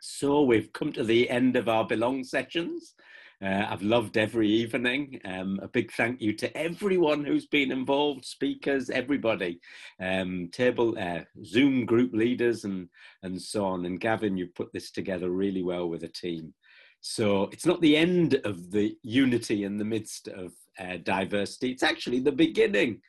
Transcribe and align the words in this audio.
So 0.00 0.42
we've 0.42 0.72
come 0.72 0.92
to 0.94 1.04
the 1.04 1.28
end 1.28 1.56
of 1.56 1.68
our 1.68 1.86
Belong 1.86 2.24
sessions. 2.24 2.94
Uh, 3.42 3.66
I've 3.68 3.82
loved 3.82 4.16
every 4.16 4.48
evening. 4.48 5.20
Um, 5.24 5.60
a 5.62 5.68
big 5.68 5.92
thank 5.92 6.20
you 6.20 6.32
to 6.34 6.56
everyone 6.56 7.24
who's 7.24 7.46
been 7.46 7.70
involved, 7.72 8.24
speakers, 8.24 8.90
everybody, 8.90 9.60
um, 10.00 10.48
table, 10.52 10.96
uh, 10.98 11.20
Zoom 11.44 11.86
group 11.86 12.12
leaders, 12.12 12.64
and 12.64 12.88
and 13.22 13.40
so 13.40 13.64
on. 13.64 13.86
And 13.86 14.00
Gavin, 14.00 14.36
you've 14.36 14.54
put 14.54 14.72
this 14.72 14.90
together 14.90 15.30
really 15.30 15.62
well 15.62 15.88
with 15.88 16.04
a 16.04 16.08
team. 16.08 16.54
So 17.00 17.44
it's 17.44 17.64
not 17.64 17.80
the 17.80 17.96
end 17.96 18.40
of 18.44 18.70
the 18.70 18.96
unity 19.02 19.64
in 19.64 19.78
the 19.78 19.86
midst 19.86 20.28
of 20.28 20.52
uh, 20.78 20.98
diversity. 21.02 21.70
It's 21.70 21.82
actually 21.82 22.20
the 22.20 22.32
beginning 22.32 23.00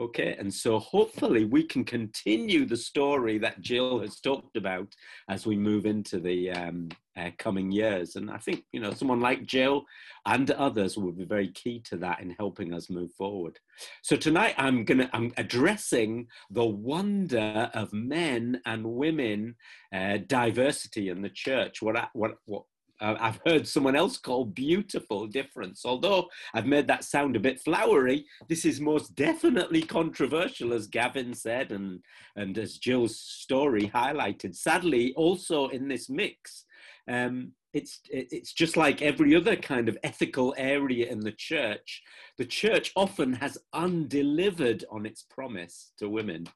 Okay, 0.00 0.34
and 0.38 0.52
so 0.52 0.78
hopefully 0.78 1.44
we 1.44 1.62
can 1.62 1.84
continue 1.84 2.64
the 2.64 2.76
story 2.76 3.36
that 3.36 3.60
Jill 3.60 4.00
has 4.00 4.18
talked 4.18 4.56
about 4.56 4.88
as 5.28 5.44
we 5.44 5.58
move 5.58 5.84
into 5.84 6.18
the 6.18 6.50
um, 6.52 6.88
uh, 7.18 7.28
coming 7.38 7.70
years. 7.70 8.16
And 8.16 8.30
I 8.30 8.38
think, 8.38 8.64
you 8.72 8.80
know, 8.80 8.94
someone 8.94 9.20
like 9.20 9.44
Jill 9.44 9.84
and 10.24 10.50
others 10.52 10.96
will 10.96 11.12
be 11.12 11.26
very 11.26 11.48
key 11.48 11.80
to 11.90 11.98
that 11.98 12.20
in 12.20 12.34
helping 12.38 12.72
us 12.72 12.88
move 12.88 13.12
forward. 13.12 13.58
So 14.02 14.16
tonight 14.16 14.54
I'm 14.56 14.86
going 14.86 14.98
to, 14.98 15.10
I'm 15.12 15.34
addressing 15.36 16.28
the 16.50 16.64
wonder 16.64 17.70
of 17.74 17.92
men 17.92 18.62
and 18.64 18.86
women 18.86 19.56
uh, 19.94 20.18
diversity 20.26 21.10
in 21.10 21.20
the 21.20 21.28
church. 21.28 21.82
What, 21.82 21.98
I, 21.98 22.08
what, 22.14 22.36
what, 22.46 22.62
uh, 23.00 23.16
I've 23.18 23.40
heard 23.46 23.66
someone 23.66 23.96
else 23.96 24.18
call 24.18 24.44
beautiful 24.44 25.26
difference. 25.26 25.82
Although 25.84 26.28
I've 26.54 26.66
made 26.66 26.86
that 26.88 27.04
sound 27.04 27.36
a 27.36 27.40
bit 27.40 27.60
flowery, 27.60 28.26
this 28.48 28.64
is 28.64 28.80
most 28.80 29.14
definitely 29.14 29.82
controversial, 29.82 30.72
as 30.72 30.86
Gavin 30.86 31.34
said, 31.34 31.72
and, 31.72 32.00
and 32.36 32.56
as 32.58 32.78
Jill's 32.78 33.18
story 33.18 33.90
highlighted. 33.94 34.54
Sadly, 34.54 35.14
also 35.16 35.68
in 35.68 35.88
this 35.88 36.10
mix, 36.10 36.64
um, 37.08 37.52
it's 37.72 38.00
it's 38.10 38.52
just 38.52 38.76
like 38.76 39.00
every 39.00 39.34
other 39.36 39.54
kind 39.54 39.88
of 39.88 39.96
ethical 40.02 40.54
area 40.58 41.06
in 41.06 41.20
the 41.20 41.32
church. 41.32 42.02
The 42.36 42.44
church 42.44 42.92
often 42.96 43.32
has 43.34 43.58
undelivered 43.72 44.84
on 44.90 45.06
its 45.06 45.22
promise 45.22 45.92
to 45.98 46.08
women. 46.08 46.48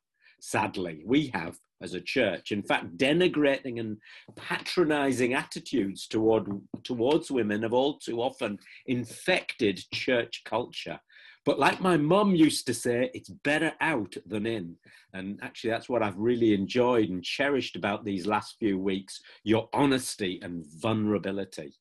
Sadly, 0.47 1.03
we 1.07 1.31
have 1.33 1.57
as 1.81 1.95
a 1.95 2.03
church. 2.03 2.53
In 2.53 2.63
fact, 2.63 2.99
denigrating 2.99 3.81
and 3.81 3.97
patronizing 4.37 5.33
attitudes 5.33 6.07
toward, 6.07 6.47
towards 6.83 7.31
women 7.31 7.63
have 7.63 7.73
all 7.73 7.99
too 7.99 8.21
often 8.21 8.59
infected 8.87 9.83
church 9.95 10.43
culture. 10.45 11.01
But 11.47 11.59
like 11.59 11.81
my 11.81 11.97
mum 11.97 12.35
used 12.35 12.67
to 12.67 12.75
say, 12.75 13.11
it's 13.15 13.29
better 13.29 13.73
out 13.81 14.17
than 14.27 14.45
in. 14.45 14.77
And 15.15 15.39
actually, 15.43 15.71
that's 15.71 15.89
what 15.89 16.03
I've 16.03 16.19
really 16.19 16.53
enjoyed 16.53 17.09
and 17.09 17.25
cherished 17.25 17.77
about 17.77 18.05
these 18.05 18.27
last 18.27 18.57
few 18.59 18.79
weeks 18.79 19.21
your 19.45 19.69
honesty 19.73 20.41
and 20.43 20.65
vulnerability. 20.79 21.73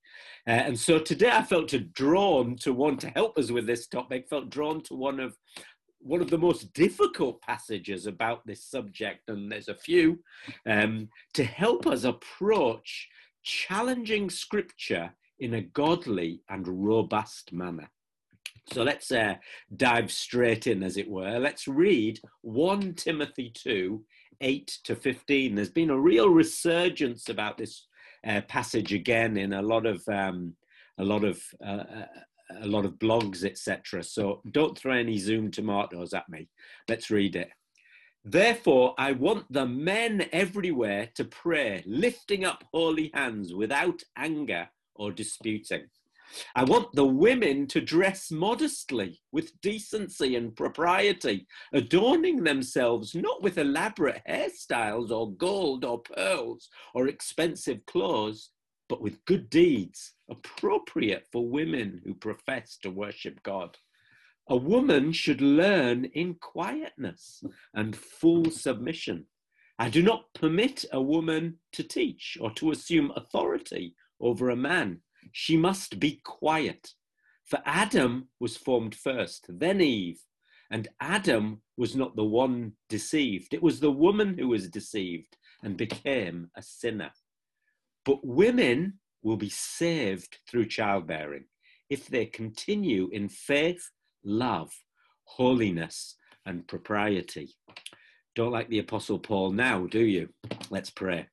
Uh, 0.47 0.51
and 0.51 0.79
so 0.79 0.99
today 0.99 1.31
I 1.31 1.43
felt 1.43 1.73
drawn 1.93 2.57
to 2.57 2.73
want 2.73 2.99
to 3.01 3.09
help 3.09 3.37
us 3.37 3.51
with 3.51 3.65
this 3.65 3.87
topic, 3.87 4.27
felt 4.29 4.49
drawn 4.49 4.81
to 4.83 4.95
one 4.95 5.19
of 5.19 5.35
one 6.03 6.21
of 6.21 6.29
the 6.29 6.37
most 6.37 6.73
difficult 6.73 7.41
passages 7.41 8.05
about 8.05 8.45
this 8.45 8.63
subject, 8.63 9.29
and 9.29 9.51
there's 9.51 9.69
a 9.69 9.75
few, 9.75 10.19
um, 10.67 11.09
to 11.33 11.43
help 11.43 11.87
us 11.87 12.03
approach 12.03 13.07
challenging 13.41 14.29
scripture 14.29 15.13
in 15.39 15.55
a 15.55 15.61
godly 15.61 16.41
and 16.49 16.67
robust 16.67 17.51
manner. 17.53 17.89
So 18.71 18.83
let's 18.83 19.11
uh, 19.11 19.35
dive 19.75 20.11
straight 20.11 20.67
in, 20.67 20.83
as 20.83 20.97
it 20.97 21.09
were. 21.09 21.39
Let's 21.39 21.67
read 21.67 22.19
1 22.41 22.93
Timothy 22.95 23.51
2 23.53 24.03
8 24.41 24.67
to 24.83 24.95
15. 24.95 25.55
There's 25.55 25.69
been 25.69 25.89
a 25.89 25.99
real 25.99 26.29
resurgence 26.29 27.29
about 27.29 27.57
this 27.57 27.87
uh, 28.25 28.41
passage 28.41 28.93
again 28.93 29.37
in 29.37 29.53
a 29.53 29.61
lot 29.61 29.85
of 29.85 30.01
um, 30.07 30.55
a 30.97 31.03
lot 31.03 31.23
of 31.23 31.41
uh, 31.65 31.83
uh 31.99 32.05
a 32.49 32.67
lot 32.67 32.85
of 32.85 32.93
blogs, 32.93 33.43
etc. 33.43 34.03
So 34.03 34.41
don't 34.51 34.77
throw 34.77 34.93
any 34.93 35.17
Zoom 35.17 35.51
tomatoes 35.51 36.13
at 36.13 36.29
me. 36.29 36.49
Let's 36.87 37.09
read 37.09 37.35
it. 37.35 37.49
Therefore, 38.25 38.95
I 38.97 39.11
want 39.11 39.51
the 39.51 39.65
men 39.65 40.29
everywhere 40.31 41.09
to 41.15 41.25
pray, 41.25 41.83
lifting 41.85 42.45
up 42.45 42.63
holy 42.73 43.11
hands 43.13 43.53
without 43.53 44.01
anger 44.17 44.69
or 44.95 45.11
disputing. 45.11 45.87
I 46.55 46.63
want 46.63 46.87
the 46.93 47.05
women 47.05 47.67
to 47.67 47.81
dress 47.81 48.31
modestly, 48.31 49.21
with 49.31 49.59
decency 49.61 50.35
and 50.35 50.55
propriety, 50.55 51.47
adorning 51.73 52.43
themselves 52.43 53.13
not 53.13 53.43
with 53.43 53.57
elaborate 53.57 54.21
hairstyles 54.27 55.11
or 55.11 55.33
gold 55.33 55.85
or 55.85 56.01
pearls 56.01 56.69
or 56.95 57.07
expensive 57.07 57.85
clothes, 57.85 58.51
but 58.89 59.01
with 59.01 59.23
good 59.25 59.49
deeds 59.49 60.13
appropriate 60.33 61.27
for 61.31 61.47
women 61.47 62.01
who 62.03 62.13
profess 62.13 62.77
to 62.81 62.89
worship 62.89 63.41
God. 63.43 63.77
A 64.49 64.57
woman 64.57 65.11
should 65.13 65.41
learn 65.41 66.05
in 66.05 66.35
quietness 66.35 67.43
and 67.73 67.95
full 67.95 68.49
submission. 68.49 69.25
I 69.79 69.89
do 69.89 70.03
not 70.03 70.33
permit 70.33 70.85
a 70.91 71.01
woman 71.01 71.59
to 71.73 71.83
teach 71.83 72.37
or 72.41 72.51
to 72.55 72.71
assume 72.71 73.11
authority 73.15 73.95
over 74.19 74.49
a 74.49 74.55
man. 74.55 75.01
She 75.31 75.55
must 75.55 75.99
be 75.99 76.21
quiet. 76.23 76.89
For 77.45 77.59
Adam 77.65 78.29
was 78.39 78.57
formed 78.57 78.95
first, 78.95 79.45
then 79.47 79.81
Eve. 79.81 80.19
And 80.71 80.87
Adam 80.99 81.61
was 81.77 81.95
not 81.95 82.15
the 82.15 82.23
one 82.23 82.73
deceived, 82.89 83.53
it 83.53 83.61
was 83.61 83.79
the 83.79 83.91
woman 83.91 84.37
who 84.37 84.47
was 84.47 84.69
deceived 84.69 85.37
and 85.63 85.77
became 85.77 86.49
a 86.57 86.61
sinner. 86.61 87.11
But 88.05 88.25
women 88.25 88.99
will 89.23 89.37
be 89.37 89.49
saved 89.49 90.37
through 90.49 90.65
childbearing 90.65 91.45
if 91.89 92.07
they 92.07 92.25
continue 92.25 93.09
in 93.11 93.29
faith, 93.29 93.89
love, 94.23 94.71
holiness, 95.23 96.15
and 96.45 96.67
propriety. 96.67 97.55
Don't 98.35 98.51
like 98.51 98.69
the 98.69 98.79
Apostle 98.79 99.19
Paul 99.19 99.51
now, 99.51 99.85
do 99.85 99.99
you? 99.99 100.29
Let's 100.69 100.89
pray. 100.89 101.27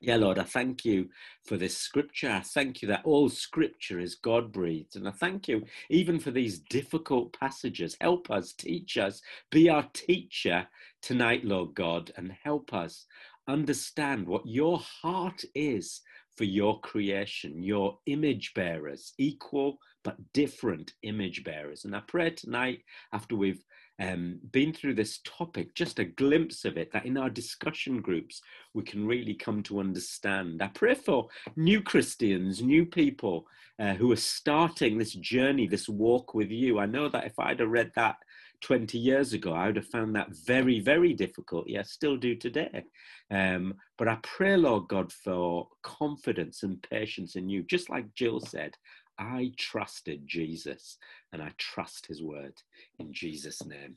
Yeah, 0.00 0.16
Lord, 0.16 0.38
I 0.38 0.42
thank 0.42 0.84
you 0.84 1.08
for 1.46 1.56
this 1.56 1.76
scripture. 1.76 2.30
I 2.30 2.40
thank 2.40 2.82
you 2.82 2.88
that 2.88 3.04
all 3.04 3.30
scripture 3.30 3.98
is 3.98 4.16
God 4.16 4.52
breathed. 4.52 4.96
And 4.96 5.08
I 5.08 5.10
thank 5.12 5.48
you 5.48 5.64
even 5.88 6.18
for 6.18 6.30
these 6.30 6.58
difficult 6.58 7.32
passages. 7.32 7.96
Help 8.00 8.30
us, 8.30 8.52
teach 8.52 8.98
us, 8.98 9.22
be 9.50 9.70
our 9.70 9.88
teacher 9.94 10.68
tonight, 11.00 11.44
Lord 11.44 11.74
God, 11.74 12.12
and 12.16 12.30
help 12.44 12.74
us 12.74 13.06
understand 13.48 14.26
what 14.26 14.46
your 14.46 14.78
heart 14.78 15.42
is 15.54 16.02
for 16.36 16.44
your 16.44 16.80
creation, 16.80 17.62
your 17.62 17.98
image 18.06 18.52
bearers, 18.54 19.12
equal 19.18 19.78
but 20.04 20.16
different 20.32 20.92
image 21.02 21.42
bearers. 21.44 21.84
And 21.84 21.96
I 21.96 22.02
pray 22.06 22.30
tonight, 22.30 22.82
after 23.12 23.34
we've 23.36 23.64
um, 23.98 24.38
been 24.52 24.72
through 24.72 24.94
this 24.94 25.20
topic, 25.24 25.74
just 25.74 25.98
a 25.98 26.04
glimpse 26.04 26.64
of 26.64 26.76
it, 26.76 26.92
that 26.92 27.06
in 27.06 27.16
our 27.16 27.30
discussion 27.30 28.00
groups, 28.00 28.40
we 28.74 28.82
can 28.82 29.06
really 29.06 29.34
come 29.34 29.62
to 29.64 29.80
understand. 29.80 30.62
I 30.62 30.68
pray 30.68 30.94
for 30.94 31.28
new 31.56 31.80
Christians, 31.80 32.62
new 32.62 32.84
people 32.86 33.46
uh, 33.78 33.94
who 33.94 34.12
are 34.12 34.16
starting 34.16 34.98
this 34.98 35.14
journey, 35.14 35.66
this 35.66 35.88
walk 35.88 36.34
with 36.34 36.50
you. 36.50 36.78
I 36.78 36.86
know 36.86 37.08
that 37.08 37.26
if 37.26 37.38
I'd 37.38 37.60
have 37.60 37.68
read 37.68 37.90
that 37.96 38.16
20 38.60 38.98
years 38.98 39.32
ago, 39.32 39.52
I 39.52 39.66
would 39.66 39.76
have 39.76 39.86
found 39.86 40.14
that 40.16 40.30
very, 40.46 40.80
very 40.80 41.12
difficult. 41.12 41.68
Yes, 41.68 41.90
still 41.90 42.16
do 42.16 42.34
today. 42.34 42.84
Um, 43.30 43.74
but 43.98 44.08
I 44.08 44.18
pray, 44.22 44.56
Lord 44.56 44.88
God, 44.88 45.12
for 45.12 45.68
confidence 45.82 46.62
and 46.62 46.82
patience 46.82 47.36
in 47.36 47.48
you. 47.48 47.62
Just 47.64 47.90
like 47.90 48.14
Jill 48.14 48.40
said, 48.40 48.72
I 49.18 49.52
trusted 49.58 50.26
Jesus 50.26 50.98
and 51.32 51.42
I 51.42 51.52
trust 51.58 52.06
his 52.06 52.22
word 52.22 52.54
in 52.98 53.12
Jesus' 53.12 53.64
name. 53.64 53.96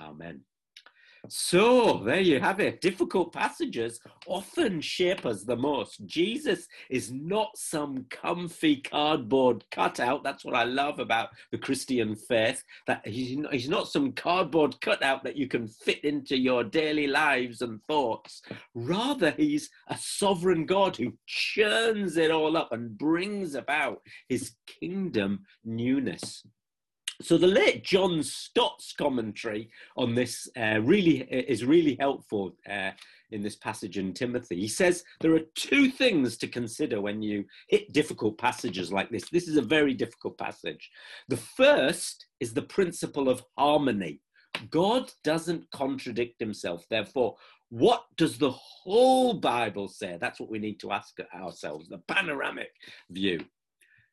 Amen. 0.00 0.42
So 1.28 2.02
there 2.04 2.20
you 2.20 2.40
have 2.40 2.60
it. 2.60 2.80
Difficult 2.80 3.32
passages 3.32 4.00
often 4.26 4.80
shape 4.80 5.26
us 5.26 5.42
the 5.42 5.56
most. 5.56 6.04
Jesus 6.06 6.66
is 6.90 7.12
not 7.12 7.50
some 7.56 8.06
comfy 8.10 8.76
cardboard 8.76 9.64
cutout. 9.70 10.22
That's 10.22 10.44
what 10.44 10.54
I 10.54 10.64
love 10.64 10.98
about 10.98 11.30
the 11.52 11.58
Christian 11.58 12.14
faith. 12.14 12.62
That 12.86 13.06
he's 13.06 13.36
not, 13.36 13.52
he's 13.52 13.68
not 13.68 13.88
some 13.88 14.12
cardboard 14.12 14.80
cutout 14.80 15.24
that 15.24 15.36
you 15.36 15.48
can 15.48 15.68
fit 15.68 16.04
into 16.04 16.36
your 16.36 16.64
daily 16.64 17.06
lives 17.06 17.62
and 17.62 17.82
thoughts. 17.84 18.42
Rather, 18.74 19.32
he's 19.32 19.70
a 19.88 19.96
sovereign 19.98 20.66
God 20.66 20.96
who 20.96 21.12
churns 21.26 22.16
it 22.16 22.30
all 22.30 22.56
up 22.56 22.72
and 22.72 22.96
brings 22.96 23.54
about 23.54 24.02
his 24.28 24.52
kingdom 24.66 25.44
newness. 25.64 26.44
So 27.22 27.38
the 27.38 27.46
late 27.46 27.82
John 27.82 28.22
Stott's 28.22 28.92
commentary 28.92 29.70
on 29.96 30.14
this 30.14 30.48
uh, 30.56 30.80
really 30.82 31.20
is 31.22 31.64
really 31.64 31.96
helpful 31.98 32.56
uh, 32.68 32.90
in 33.30 33.42
this 33.42 33.56
passage 33.56 33.96
in 33.98 34.12
Timothy. 34.12 34.56
He 34.60 34.68
says 34.68 35.02
there 35.20 35.34
are 35.34 35.40
two 35.54 35.90
things 35.90 36.36
to 36.38 36.46
consider 36.46 37.00
when 37.00 37.22
you 37.22 37.44
hit 37.68 37.92
difficult 37.92 38.38
passages 38.38 38.92
like 38.92 39.10
this. 39.10 39.30
This 39.30 39.48
is 39.48 39.56
a 39.56 39.62
very 39.62 39.94
difficult 39.94 40.36
passage. 40.36 40.90
The 41.28 41.38
first 41.38 42.26
is 42.38 42.52
the 42.52 42.62
principle 42.62 43.28
of 43.28 43.42
harmony. 43.56 44.20
God 44.70 45.10
doesn't 45.24 45.70
contradict 45.70 46.38
himself. 46.38 46.84
Therefore, 46.88 47.36
What 47.68 48.04
does 48.16 48.38
the 48.38 48.52
whole 48.52 49.34
Bible 49.34 49.88
say? 49.88 50.18
That's 50.20 50.38
what 50.38 50.50
we 50.50 50.58
need 50.58 50.78
to 50.80 50.92
ask 50.92 51.18
ourselves 51.34 51.88
the 51.88 51.98
panoramic 51.98 52.70
view. 53.10 53.44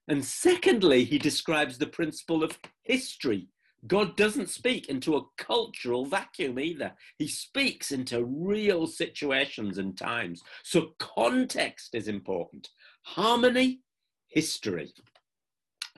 And 0.08 0.24
secondly, 0.24 1.04
he 1.04 1.18
describes 1.18 1.78
the 1.78 1.88
principle 1.88 2.44
of 2.44 2.60
history. 2.84 3.48
God 3.88 4.16
doesn't 4.16 4.50
speak 4.50 4.88
into 4.88 5.16
a 5.16 5.26
cultural 5.38 6.06
vacuum 6.06 6.60
either. 6.60 6.94
He 7.18 7.28
speaks 7.28 7.92
into 7.92 8.24
real 8.24 8.88
situations 8.88 9.78
and 9.78 9.98
times. 9.98 10.42
So 10.64 10.94
context 11.00 11.94
is 11.94 12.08
important. 12.08 12.70
Harmony, 13.04 13.82
history. 14.28 14.94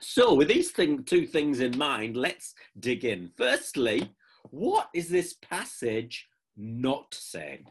So, 0.00 0.34
with 0.34 0.48
these 0.48 0.72
thing, 0.72 1.04
two 1.04 1.26
things 1.26 1.60
in 1.60 1.78
mind, 1.78 2.16
let's 2.16 2.54
dig 2.78 3.04
in. 3.04 3.30
Firstly, 3.36 4.10
what 4.50 4.88
is 4.94 5.08
this 5.08 5.34
passage 5.34 6.28
not 6.56 7.14
saying? 7.14 7.64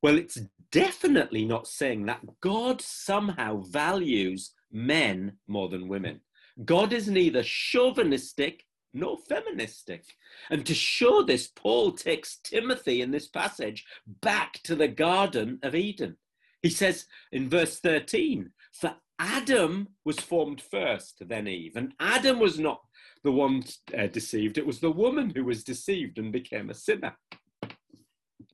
Well, 0.00 0.16
it's 0.16 0.38
definitely 0.72 1.44
not 1.44 1.66
saying 1.66 2.06
that 2.06 2.20
God 2.40 2.80
somehow 2.80 3.62
values 3.62 4.52
men 4.70 5.32
more 5.46 5.68
than 5.68 5.88
women. 5.88 6.20
God 6.64 6.92
is 6.92 7.08
neither 7.08 7.42
chauvinistic 7.42 8.64
nor 8.92 9.18
feministic. 9.28 10.04
And 10.50 10.64
to 10.66 10.74
show 10.74 11.22
this, 11.22 11.48
Paul 11.48 11.92
takes 11.92 12.38
Timothy 12.42 13.02
in 13.02 13.10
this 13.10 13.28
passage 13.28 13.84
back 14.22 14.60
to 14.64 14.74
the 14.74 14.88
Garden 14.88 15.58
of 15.62 15.74
Eden. 15.74 16.16
He 16.62 16.70
says 16.70 17.06
in 17.30 17.48
verse 17.48 17.78
13, 17.80 18.50
For 18.72 18.96
Adam 19.18 19.88
was 20.04 20.18
formed 20.18 20.60
first, 20.60 21.22
then 21.28 21.46
Eve. 21.46 21.76
And 21.76 21.92
Adam 22.00 22.38
was 22.38 22.58
not 22.58 22.80
the 23.24 23.32
one 23.32 23.64
uh, 23.96 24.06
deceived, 24.06 24.58
it 24.58 24.66
was 24.66 24.80
the 24.80 24.90
woman 24.90 25.32
who 25.34 25.44
was 25.44 25.64
deceived 25.64 26.18
and 26.18 26.32
became 26.32 26.70
a 26.70 26.74
sinner. 26.74 27.16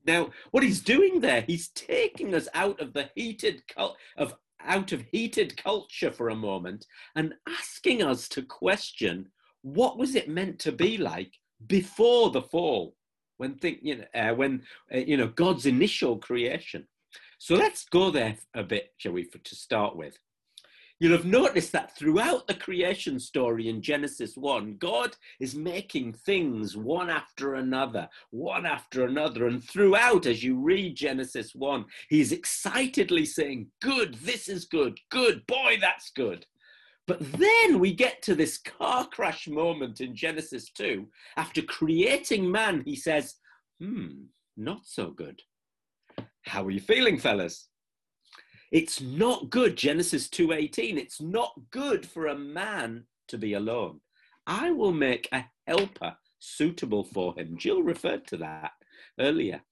Now, 0.05 0.29
what 0.51 0.63
he's 0.63 0.81
doing 0.81 1.19
there, 1.19 1.41
he's 1.41 1.69
taking 1.69 2.33
us 2.35 2.47
out 2.53 2.79
of 2.79 2.93
the 2.93 3.09
heated 3.15 3.63
cult 3.67 3.97
of 4.17 4.35
out 4.61 4.91
of 4.91 5.03
heated 5.11 5.55
culture 5.57 6.11
for 6.11 6.29
a 6.29 6.35
moment 6.35 6.87
and 7.15 7.35
asking 7.47 8.01
us 8.01 8.27
to 8.29 8.41
question 8.41 9.27
what 9.61 9.97
was 9.97 10.15
it 10.15 10.29
meant 10.29 10.59
to 10.59 10.71
be 10.71 10.97
like 10.97 11.31
before 11.67 12.31
the 12.31 12.41
fall, 12.41 12.95
when 13.37 13.55
think 13.55 13.79
you 13.81 13.97
know 13.97 14.05
uh, 14.13 14.33
when 14.33 14.63
uh, 14.93 14.97
you 14.97 15.17
know 15.17 15.27
God's 15.27 15.65
initial 15.65 16.17
creation. 16.17 16.87
So 17.37 17.55
let's 17.55 17.85
go 17.85 18.11
there 18.11 18.37
a 18.53 18.63
bit, 18.63 18.93
shall 18.97 19.11
we, 19.11 19.23
for, 19.23 19.39
to 19.39 19.55
start 19.55 19.95
with. 19.95 20.17
You'll 20.99 21.11
have 21.11 21.25
noticed 21.25 21.73
that 21.73 21.95
throughout 21.97 22.47
the 22.47 22.53
creation 22.53 23.19
story 23.19 23.67
in 23.67 23.81
Genesis 23.81 24.37
1, 24.37 24.77
God 24.77 25.15
is 25.41 25.53
making 25.53 26.13
things 26.13 26.77
one 26.77 27.09
after 27.09 27.55
another, 27.55 28.07
one 28.31 28.65
after 28.65 29.05
another. 29.05 29.47
And 29.47 29.61
throughout, 29.61 30.25
as 30.25 30.41
you 30.41 30.57
read 30.57 30.95
Genesis 30.95 31.53
1, 31.53 31.83
he's 32.07 32.31
excitedly 32.31 33.25
saying, 33.25 33.67
Good, 33.81 34.13
this 34.15 34.47
is 34.47 34.65
good, 34.65 34.97
good, 35.11 35.45
boy, 35.47 35.77
that's 35.81 36.11
good. 36.11 36.45
But 37.07 37.19
then 37.33 37.79
we 37.79 37.93
get 37.93 38.21
to 38.23 38.33
this 38.33 38.57
car 38.57 39.05
crash 39.05 39.49
moment 39.49 39.99
in 39.99 40.15
Genesis 40.15 40.71
2. 40.71 41.05
After 41.35 41.61
creating 41.61 42.49
man, 42.49 42.83
he 42.85 42.95
says, 42.95 43.35
Hmm, 43.81 44.27
not 44.55 44.85
so 44.85 45.11
good. 45.11 45.41
How 46.43 46.63
are 46.63 46.71
you 46.71 46.79
feeling, 46.79 47.17
fellas? 47.17 47.67
It's 48.71 49.01
not 49.01 49.49
good, 49.49 49.75
Genesis 49.77 50.29
2:18. 50.29 50.97
It's 50.97 51.21
not 51.21 51.53
good 51.71 52.05
for 52.05 52.27
a 52.27 52.37
man 52.37 53.05
to 53.27 53.37
be 53.37 53.53
alone. 53.53 54.01
I 54.47 54.71
will 54.71 54.91
make 54.91 55.27
a 55.31 55.45
helper 55.67 56.17
suitable 56.39 57.03
for 57.03 57.33
him. 57.37 57.57
Jill 57.57 57.81
referred 57.81 58.27
to 58.27 58.37
that 58.37 58.71
earlier. 59.19 59.63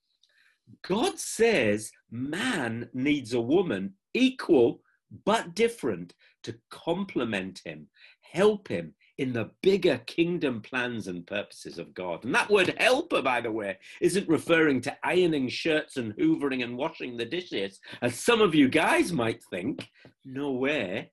God 0.82 1.20
says 1.20 1.92
man 2.10 2.90
needs 2.94 3.34
a 3.34 3.42
woman 3.42 3.96
equal 4.14 4.82
but 5.26 5.54
different 5.54 6.16
to 6.44 6.60
complement 6.70 7.62
him, 7.64 7.88
help 8.22 8.68
him 8.68 8.96
in 9.18 9.32
the 9.32 9.52
bigger 9.62 10.00
kingdom 10.08 10.62
plans 10.62 11.08
and 11.08 11.28
purposes 11.28 11.78
of 11.78 11.94
God. 11.94 12.26
And 12.26 12.34
that 12.34 12.50
word 12.50 12.74
helper, 12.78 13.22
by 13.22 13.42
the 13.42 13.52
way, 13.52 13.78
isn't 14.02 14.28
referring 14.28 14.82
to 14.82 14.98
ironing 15.04 15.50
shirts 15.50 15.98
and 15.98 16.16
hoovering 16.16 16.64
and 16.64 16.78
washing 16.78 17.18
the 17.18 17.26
dishes, 17.26 17.80
as 18.02 18.20
some 18.20 18.42
of 18.42 18.56
you 18.56 18.68
guys 18.68 19.12
might 19.12 19.44
think. 19.52 19.88
No 20.26 20.52
way. 20.52 21.12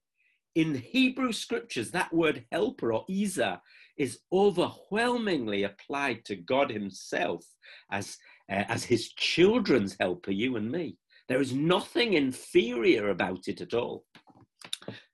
In 0.54 0.74
Hebrew 0.74 1.32
scriptures, 1.32 1.90
that 1.90 2.12
word 2.12 2.44
helper 2.50 2.92
or 2.92 3.04
ezer 3.10 3.60
is 3.98 4.20
overwhelmingly 4.32 5.64
applied 5.64 6.24
to 6.24 6.36
God 6.36 6.70
Himself 6.70 7.44
as, 7.92 8.16
uh, 8.50 8.64
as 8.68 8.82
His 8.82 9.12
children's 9.12 9.96
helper, 10.00 10.32
you 10.32 10.56
and 10.56 10.72
me. 10.72 10.96
There 11.28 11.40
is 11.40 11.52
nothing 11.52 12.14
inferior 12.14 13.10
about 13.10 13.46
it 13.46 13.60
at 13.60 13.74
all. 13.74 14.04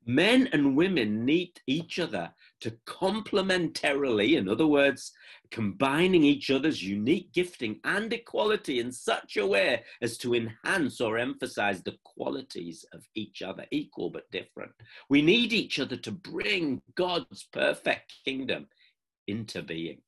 Men 0.06 0.48
and 0.52 0.76
women 0.76 1.24
need 1.24 1.60
each 1.66 1.98
other 1.98 2.32
to 2.60 2.72
complementarily, 2.86 4.36
in 4.36 4.48
other 4.48 4.66
words, 4.66 5.12
combining 5.50 6.24
each 6.24 6.50
other's 6.50 6.82
unique 6.82 7.32
gifting 7.32 7.80
and 7.84 8.12
equality 8.12 8.80
in 8.80 8.90
such 8.90 9.36
a 9.36 9.46
way 9.46 9.84
as 10.00 10.18
to 10.18 10.34
enhance 10.34 11.00
or 11.00 11.18
emphasize 11.18 11.82
the 11.82 11.96
qualities 12.04 12.84
of 12.92 13.06
each 13.14 13.42
other, 13.42 13.66
equal 13.70 14.10
but 14.10 14.30
different. 14.30 14.72
We 15.08 15.22
need 15.22 15.52
each 15.52 15.78
other 15.78 15.96
to 15.98 16.10
bring 16.10 16.82
God's 16.94 17.46
perfect 17.52 18.14
kingdom 18.24 18.68
into 19.26 19.62
being. 19.62 19.98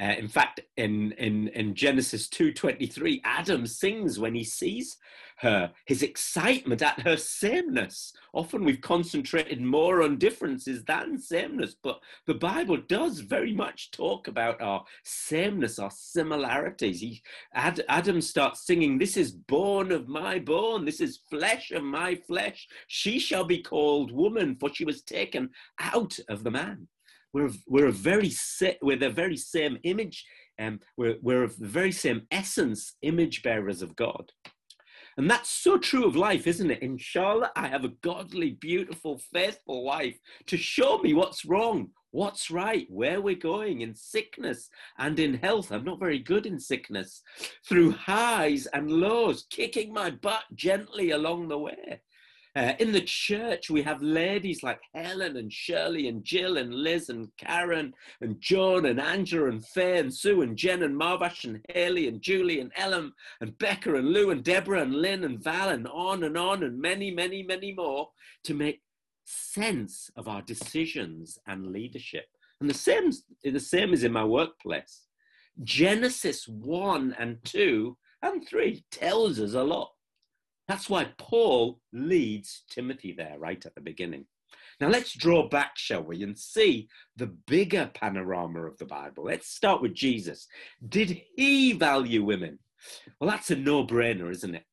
Uh, 0.00 0.14
in 0.18 0.28
fact, 0.28 0.60
in, 0.76 1.12
in, 1.12 1.48
in 1.48 1.74
Genesis 1.74 2.28
2.23, 2.28 3.20
Adam 3.24 3.66
sings 3.66 4.18
when 4.18 4.34
he 4.34 4.44
sees 4.44 4.98
her, 5.38 5.72
his 5.86 6.02
excitement 6.02 6.82
at 6.82 7.00
her 7.00 7.16
sameness. 7.16 8.12
Often 8.32 8.64
we've 8.64 8.80
concentrated 8.80 9.60
more 9.60 10.02
on 10.02 10.18
differences 10.18 10.84
than 10.84 11.18
sameness, 11.18 11.74
but 11.82 12.00
the 12.26 12.34
Bible 12.34 12.78
does 12.88 13.20
very 13.20 13.52
much 13.52 13.90
talk 13.90 14.28
about 14.28 14.60
our 14.60 14.84
sameness, 15.04 15.78
our 15.78 15.90
similarities. 15.90 17.00
He, 17.00 17.22
Ad, 17.54 17.84
Adam 17.88 18.20
starts 18.20 18.66
singing, 18.66 18.98
This 18.98 19.16
is 19.16 19.32
born 19.32 19.92
of 19.92 20.08
my 20.08 20.38
bone, 20.38 20.84
this 20.84 21.00
is 21.00 21.20
flesh 21.30 21.70
of 21.70 21.82
my 21.82 22.14
flesh. 22.14 22.66
She 22.88 23.18
shall 23.18 23.44
be 23.44 23.62
called 23.62 24.12
woman, 24.12 24.56
for 24.58 24.72
she 24.72 24.84
was 24.84 25.02
taken 25.02 25.50
out 25.80 26.18
of 26.28 26.44
the 26.44 26.50
man. 26.50 26.88
We're, 27.36 27.50
we're 27.66 27.90
very 27.90 28.32
we're 28.80 28.96
the 28.96 29.10
very 29.10 29.36
same 29.36 29.76
image, 29.82 30.24
and 30.56 30.76
um, 30.76 30.80
we're, 30.96 31.16
we're 31.20 31.42
of 31.42 31.58
the 31.58 31.66
very 31.66 31.92
same 31.92 32.22
essence, 32.30 32.96
image 33.02 33.42
bearers 33.42 33.82
of 33.82 33.94
God. 33.94 34.32
And 35.18 35.30
that's 35.30 35.50
so 35.50 35.76
true 35.76 36.06
of 36.06 36.16
life, 36.16 36.46
isn't 36.46 36.70
it? 36.70 36.80
In 36.80 36.96
Charlotte, 36.96 37.50
I 37.54 37.68
have 37.68 37.84
a 37.84 37.92
godly, 38.00 38.52
beautiful, 38.52 39.20
faithful 39.34 39.84
wife 39.84 40.18
to 40.46 40.56
show 40.56 40.96
me 40.96 41.12
what's 41.12 41.44
wrong, 41.44 41.90
what's 42.10 42.50
right, 42.50 42.86
where 42.88 43.20
we're 43.20 43.34
going 43.34 43.82
in 43.82 43.94
sickness 43.94 44.70
and 44.96 45.18
in 45.18 45.34
health. 45.34 45.70
I'm 45.72 45.84
not 45.84 46.00
very 46.00 46.20
good 46.20 46.46
in 46.46 46.58
sickness. 46.58 47.20
Through 47.68 47.90
highs 47.90 48.64
and 48.72 48.90
lows, 48.90 49.44
kicking 49.50 49.92
my 49.92 50.08
butt 50.08 50.44
gently 50.54 51.10
along 51.10 51.48
the 51.48 51.58
way. 51.58 52.00
Uh, 52.56 52.72
in 52.78 52.90
the 52.90 53.02
church, 53.02 53.68
we 53.68 53.82
have 53.82 54.00
ladies 54.00 54.62
like 54.62 54.80
Helen 54.94 55.36
and 55.36 55.52
Shirley 55.52 56.08
and 56.08 56.24
Jill 56.24 56.56
and 56.56 56.72
Liz 56.72 57.10
and 57.10 57.28
Karen 57.36 57.92
and 58.22 58.40
Joan 58.40 58.86
and 58.86 58.98
Angela 58.98 59.50
and 59.50 59.62
Faye 59.62 59.98
and 59.98 60.12
Sue 60.12 60.40
and 60.40 60.56
Jen 60.56 60.82
and 60.82 60.98
Marvash 60.98 61.44
and 61.44 61.60
Haley 61.68 62.08
and 62.08 62.22
Julie 62.22 62.60
and 62.60 62.72
Ellen 62.74 63.12
and 63.42 63.58
Becca 63.58 63.94
and 63.94 64.08
Lou 64.08 64.30
and 64.30 64.42
Deborah 64.42 64.80
and 64.80 64.94
Lynn 64.94 65.24
and 65.24 65.44
Val 65.44 65.68
and 65.68 65.86
on 65.88 66.24
and 66.24 66.38
on 66.38 66.62
and 66.62 66.80
many, 66.80 67.10
many, 67.10 67.42
many 67.42 67.74
more 67.74 68.08
to 68.44 68.54
make 68.54 68.80
sense 69.26 70.10
of 70.16 70.26
our 70.26 70.40
decisions 70.40 71.38
and 71.46 71.72
leadership. 71.72 72.24
And 72.62 72.70
the 72.70 72.74
same, 72.74 73.12
the 73.44 73.60
same 73.60 73.92
is 73.92 74.02
in 74.02 74.12
my 74.12 74.24
workplace. 74.24 75.02
Genesis 75.62 76.48
1 76.48 77.16
and 77.18 77.36
2 77.44 77.98
and 78.22 78.48
3 78.48 78.82
tells 78.90 79.40
us 79.40 79.52
a 79.52 79.62
lot. 79.62 79.90
That's 80.68 80.90
why 80.90 81.12
Paul 81.18 81.80
leads 81.92 82.64
Timothy 82.68 83.12
there 83.12 83.38
right 83.38 83.64
at 83.64 83.74
the 83.74 83.80
beginning. 83.80 84.26
Now 84.80 84.88
let's 84.88 85.14
draw 85.14 85.48
back, 85.48 85.72
shall 85.76 86.02
we, 86.02 86.22
and 86.22 86.38
see 86.38 86.88
the 87.16 87.28
bigger 87.28 87.90
panorama 87.94 88.66
of 88.66 88.76
the 88.78 88.84
Bible. 88.84 89.24
Let's 89.24 89.48
start 89.48 89.80
with 89.80 89.94
Jesus. 89.94 90.46
Did 90.88 91.22
he 91.36 91.72
value 91.72 92.24
women? 92.24 92.58
Well, 93.18 93.30
that's 93.30 93.50
a 93.50 93.56
no 93.56 93.86
brainer, 93.86 94.30
isn't 94.30 94.54
it? 94.54 94.64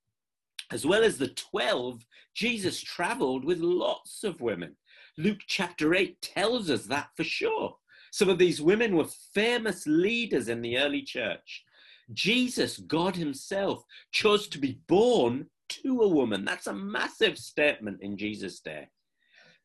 As 0.72 0.86
well 0.86 1.04
as 1.04 1.18
the 1.18 1.30
12, 1.30 2.06
Jesus 2.34 2.82
traveled 2.82 3.46
with 3.46 3.60
lots 3.60 4.24
of 4.24 4.42
women. 4.42 4.76
Luke 5.18 5.42
chapter 5.48 5.94
8 5.94 6.22
tells 6.22 6.70
us 6.70 6.86
that 6.88 7.10
for 7.16 7.24
sure. 7.24 7.76
Some 8.12 8.30
of 8.30 8.40
these 8.40 8.62
women 8.62 8.96
were 8.96 9.08
famous 9.34 9.86
leaders 9.88 10.50
in 10.50 10.62
the 10.62 10.78
early 10.78 11.02
church. 11.02 11.64
Jesus, 12.12 12.78
God 12.78 13.16
Himself, 13.16 13.84
chose 14.12 14.48
to 14.50 14.58
be 14.60 14.80
born 14.88 15.48
to 15.82 16.02
a 16.02 16.08
woman. 16.08 16.46
That's 16.46 16.68
a 16.68 16.74
massive 16.74 17.38
statement 17.38 18.02
in 18.02 18.18
Jesus' 18.18 18.60
day. 18.60 18.90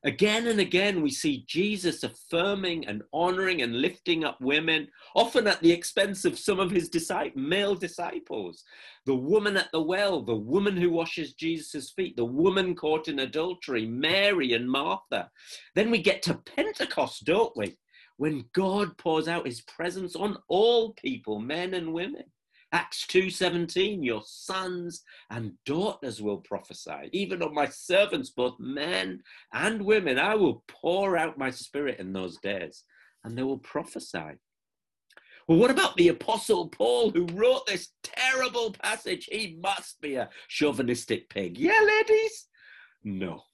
Again 0.04 0.46
and 0.46 0.60
again, 0.60 1.02
we 1.02 1.10
see 1.10 1.44
Jesus 1.48 2.04
affirming 2.04 2.86
and 2.86 3.02
honoring 3.12 3.62
and 3.62 3.80
lifting 3.80 4.22
up 4.22 4.40
women, 4.40 4.86
often 5.16 5.48
at 5.48 5.60
the 5.60 5.72
expense 5.72 6.24
of 6.24 6.38
some 6.38 6.60
of 6.60 6.70
his 6.70 6.88
male 7.34 7.74
disciples. 7.74 8.62
The 9.06 9.16
woman 9.16 9.56
at 9.56 9.72
the 9.72 9.82
well, 9.82 10.22
the 10.22 10.36
woman 10.36 10.76
who 10.76 10.90
washes 10.90 11.34
Jesus' 11.34 11.90
feet, 11.90 12.16
the 12.16 12.24
woman 12.24 12.76
caught 12.76 13.08
in 13.08 13.18
adultery, 13.18 13.86
Mary 13.86 14.52
and 14.52 14.70
Martha. 14.70 15.30
Then 15.74 15.90
we 15.90 16.00
get 16.00 16.22
to 16.22 16.34
Pentecost, 16.56 17.24
don't 17.24 17.56
we? 17.56 17.76
When 18.18 18.44
God 18.52 18.96
pours 18.98 19.26
out 19.26 19.46
his 19.46 19.62
presence 19.62 20.14
on 20.14 20.38
all 20.48 20.92
people, 20.92 21.40
men 21.40 21.74
and 21.74 21.92
women. 21.92 22.24
Acts 22.70 23.06
2:17 23.06 24.04
your 24.04 24.22
sons 24.26 25.02
and 25.30 25.52
daughters 25.64 26.20
will 26.20 26.38
prophesy. 26.38 27.08
Even 27.12 27.42
on 27.42 27.54
my 27.54 27.66
servants 27.66 28.30
both 28.30 28.58
men 28.60 29.22
and 29.52 29.82
women 29.82 30.18
I 30.18 30.34
will 30.34 30.64
pour 30.68 31.16
out 31.16 31.38
my 31.38 31.50
spirit 31.50 31.98
in 31.98 32.12
those 32.12 32.36
days 32.38 32.84
and 33.24 33.36
they 33.36 33.42
will 33.42 33.58
prophesy. 33.58 34.36
Well 35.46 35.58
what 35.58 35.70
about 35.70 35.96
the 35.96 36.08
apostle 36.08 36.68
Paul 36.68 37.10
who 37.10 37.26
wrote 37.32 37.66
this 37.66 37.88
terrible 38.02 38.72
passage? 38.72 39.28
He 39.32 39.58
must 39.62 39.98
be 40.02 40.16
a 40.16 40.28
chauvinistic 40.48 41.30
pig. 41.30 41.56
Yeah 41.56 41.80
ladies? 41.80 42.48
No. 43.02 43.44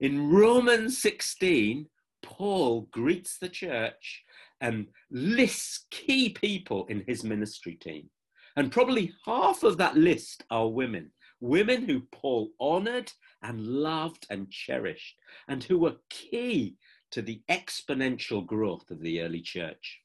In 0.00 0.32
Romans 0.32 1.00
16 1.00 1.86
Paul 2.24 2.88
greets 2.90 3.38
the 3.38 3.48
church 3.48 4.24
and 4.60 4.88
lists 5.12 5.86
key 5.92 6.30
people 6.30 6.86
in 6.86 7.04
his 7.06 7.22
ministry 7.22 7.76
team 7.76 8.10
and 8.58 8.72
probably 8.72 9.12
half 9.24 9.62
of 9.62 9.76
that 9.76 9.96
list 9.96 10.42
are 10.50 10.68
women, 10.68 11.12
women 11.38 11.84
who 11.84 12.02
Paul 12.10 12.50
honored 12.58 13.12
and 13.40 13.64
loved 13.64 14.26
and 14.30 14.50
cherished, 14.50 15.14
and 15.46 15.62
who 15.62 15.78
were 15.78 15.94
key 16.10 16.74
to 17.12 17.22
the 17.22 17.40
exponential 17.48 18.44
growth 18.44 18.90
of 18.90 19.00
the 19.00 19.20
early 19.20 19.42
church. 19.42 20.00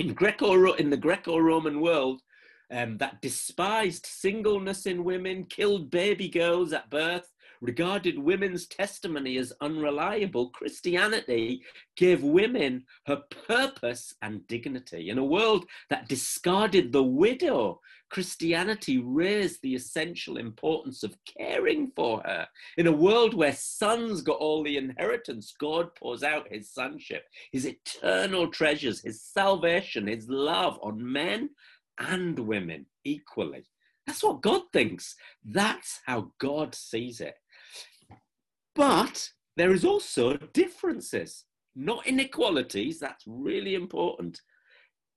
In, 0.00 0.12
Greco, 0.12 0.72
in 0.72 0.90
the 0.90 0.96
Greco 0.96 1.38
Roman 1.38 1.80
world, 1.80 2.20
um, 2.72 2.98
that 2.98 3.22
despised 3.22 4.06
singleness 4.06 4.84
in 4.84 5.04
women, 5.04 5.44
killed 5.44 5.88
baby 5.88 6.28
girls 6.28 6.72
at 6.72 6.90
birth, 6.90 7.30
regarded 7.60 8.18
women's 8.18 8.66
testimony 8.66 9.36
as 9.38 9.52
unreliable, 9.60 10.50
Christianity 10.50 11.62
gave 11.96 12.22
women 12.22 12.84
her 13.06 13.22
purpose 13.46 14.14
and 14.22 14.46
dignity. 14.46 15.10
In 15.10 15.18
a 15.18 15.24
world 15.24 15.64
that 15.90 16.08
discarded 16.08 16.92
the 16.92 17.02
widow, 17.02 17.80
Christianity 18.10 18.98
raised 18.98 19.60
the 19.62 19.74
essential 19.74 20.38
importance 20.38 21.02
of 21.02 21.16
caring 21.36 21.90
for 21.94 22.22
her. 22.24 22.46
In 22.76 22.86
a 22.86 22.92
world 22.92 23.34
where 23.34 23.52
sons 23.52 24.22
got 24.22 24.38
all 24.38 24.62
the 24.62 24.76
inheritance, 24.76 25.52
God 25.58 25.94
pours 25.94 26.22
out 26.22 26.50
his 26.50 26.70
sonship, 26.70 27.24
his 27.52 27.66
eternal 27.66 28.48
treasures, 28.48 29.02
his 29.02 29.22
salvation, 29.22 30.06
his 30.06 30.28
love 30.28 30.78
on 30.82 31.12
men 31.12 31.50
and 31.98 32.38
women 32.38 32.86
equally. 33.04 33.64
That's 34.06 34.22
what 34.22 34.40
God 34.40 34.62
thinks. 34.72 35.16
That's 35.44 36.00
how 36.06 36.32
God 36.38 36.74
sees 36.74 37.20
it. 37.20 37.34
But 38.78 39.28
there 39.56 39.72
is 39.72 39.84
also 39.84 40.36
differences, 40.52 41.44
not 41.74 42.06
inequalities. 42.06 43.00
That's 43.00 43.24
really 43.26 43.74
important. 43.74 44.40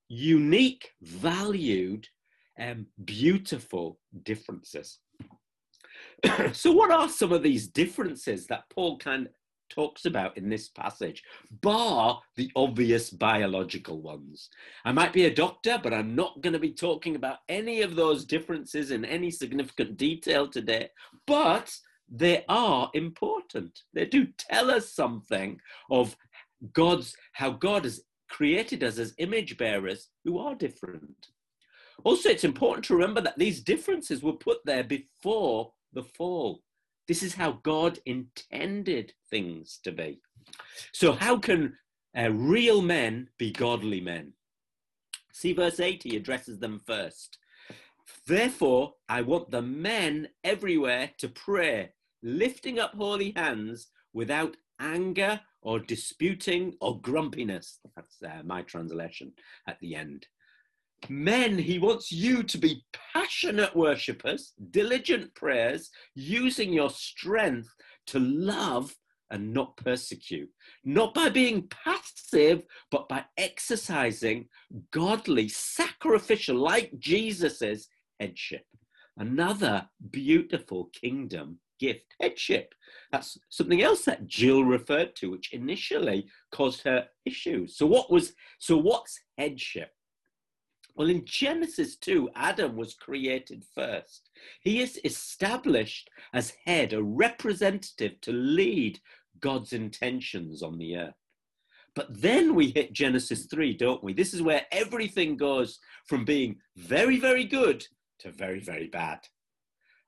Unique, 0.10 0.90
valued, 1.04 2.08
and 2.58 2.88
beautiful 3.06 4.00
differences. 4.24 4.98
so, 6.54 6.72
what 6.72 6.90
are 6.90 7.08
some 7.08 7.32
of 7.32 7.44
these 7.44 7.68
differences 7.68 8.48
that 8.48 8.64
Paul 8.72 8.98
can 8.98 9.30
talks 9.70 10.06
about 10.06 10.38
in 10.38 10.50
this 10.50 10.68
passage, 10.68 11.24
bar 11.62 12.20
the 12.36 12.52
obvious 12.56 13.10
biological 13.10 14.02
ones. 14.02 14.50
I 14.84 14.92
might 14.92 15.14
be 15.14 15.26
a 15.26 15.34
doctor, 15.34 15.80
but 15.82 15.94
I'm 15.94 16.14
not 16.14 16.42
going 16.42 16.54
to 16.54 16.60
be 16.60 16.74
talking 16.74 17.16
about 17.16 17.38
any 17.48 17.82
of 17.82 17.96
those 17.96 18.26
differences 18.26 18.92
in 18.92 19.06
any 19.06 19.32
significant 19.32 19.96
detail 19.96 20.48
today. 20.50 20.90
But 21.26 21.74
they 22.12 22.44
are 22.50 22.92
important. 22.94 23.84
They 23.94 24.06
do 24.06 24.28
tell 24.38 24.70
us 24.70 24.92
something 24.92 25.60
of 25.90 26.16
God's, 26.74 27.16
how 27.32 27.52
God 27.52 27.86
has 27.86 28.02
created 28.30 28.84
us 28.84 28.98
as 28.98 29.16
image 29.18 29.58
bearers 29.58 30.10
who 30.26 30.38
are 30.38 30.54
different. 30.54 31.30
Also, 32.04 32.30
it's 32.30 32.44
important 32.44 32.84
to 32.86 32.96
remember 32.96 33.22
that 33.22 33.38
these 33.38 33.62
differences 33.62 34.22
were 34.22 34.34
put 34.34 34.58
there 34.66 34.84
before 34.84 35.72
the 35.94 36.04
fall. 36.04 36.62
This 37.08 37.24
is 37.24 37.34
how 37.34 37.60
God 37.64 38.00
intended 38.06 39.14
things 39.30 39.80
to 39.84 39.92
be. 39.92 40.20
So, 40.92 41.14
how 41.14 41.38
can 41.38 41.78
uh, 42.18 42.32
real 42.32 42.82
men 42.82 43.30
be 43.38 43.52
godly 43.52 44.02
men? 44.02 44.34
See, 45.32 45.54
verse 45.54 45.80
8, 45.80 46.04
he 46.04 46.16
addresses 46.18 46.60
them 46.60 46.82
first. 46.86 47.38
Therefore, 48.26 48.94
I 49.08 49.22
want 49.22 49.52
the 49.52 49.62
men 49.62 50.30
everywhere 50.44 51.12
to 51.20 51.30
pray, 51.30 51.94
lifting 52.24 52.80
up 52.80 52.94
holy 52.96 53.34
hands 53.36 53.90
without 54.14 54.56
anger 54.80 55.40
or 55.62 55.80
disputing 55.80 56.74
or 56.82 57.00
grumpiness. 57.02 57.80
That's 57.96 58.18
uh, 58.24 58.42
my 58.44 58.64
translation 58.64 59.32
at 59.68 59.80
the 59.80 59.96
end. 59.96 60.26
Men, 61.10 61.58
he 61.58 61.80
wants 61.80 62.12
you 62.12 62.44
to 62.44 62.58
be 62.58 62.84
passionate 63.14 63.76
worshippers, 63.76 64.54
diligent 64.70 65.34
prayers, 65.34 65.90
using 66.14 66.72
your 66.72 66.90
strength 66.92 67.70
to 68.08 68.20
love 68.20 68.96
and 69.32 69.54
not 69.54 69.76
persecute. 69.78 70.50
Not 70.84 71.14
by 71.14 71.30
being 71.30 71.68
passive, 71.70 72.64
but 72.92 73.10
by 73.10 73.26
exercising 73.38 74.48
godly, 74.92 75.48
sacrificial, 75.48 76.58
like 76.58 76.92
Jesus's 77.00 77.88
headship. 78.20 78.66
Another 79.18 79.88
beautiful 80.12 80.90
kingdom 80.94 81.60
gift, 81.82 82.14
headship. 82.22 82.74
That's 83.12 83.38
something 83.50 83.82
else 83.82 84.06
that 84.06 84.28
Jill 84.28 84.64
referred 84.64 85.16
to, 85.18 85.32
which 85.32 85.52
initially 85.52 86.28
caused 86.52 86.84
her 86.84 87.08
issues. 87.26 87.76
So 87.76 87.86
what 87.86 88.12
was 88.12 88.34
so 88.60 88.78
what's 88.78 89.20
headship? 89.38 89.90
Well, 90.96 91.10
in 91.10 91.26
Genesis 91.26 91.96
2, 91.98 92.30
Adam 92.36 92.76
was 92.76 92.94
created 92.94 93.64
first. 93.74 94.30
He 94.62 94.82
is 94.82 95.00
established 95.04 96.10
as 96.34 96.54
head, 96.66 96.94
a 96.94 97.02
representative 97.02 98.20
to 98.22 98.32
lead 98.32 99.00
God's 99.40 99.74
intentions 99.74 100.62
on 100.62 100.78
the 100.78 100.98
earth. 100.98 101.16
But 101.96 102.22
then 102.22 102.56
we 102.56 102.72
hit 102.72 102.94
Genesis 102.94 103.46
3, 103.46 103.76
don't 103.76 104.04
we? 104.04 104.14
This 104.14 104.34
is 104.34 104.42
where 104.42 104.66
everything 104.72 105.38
goes 105.38 105.80
from 106.08 106.26
being 106.26 106.58
very, 106.76 107.20
very 107.20 107.46
good 107.46 107.86
to 108.20 108.32
very, 108.32 108.60
very 108.60 108.88
bad. 108.88 109.20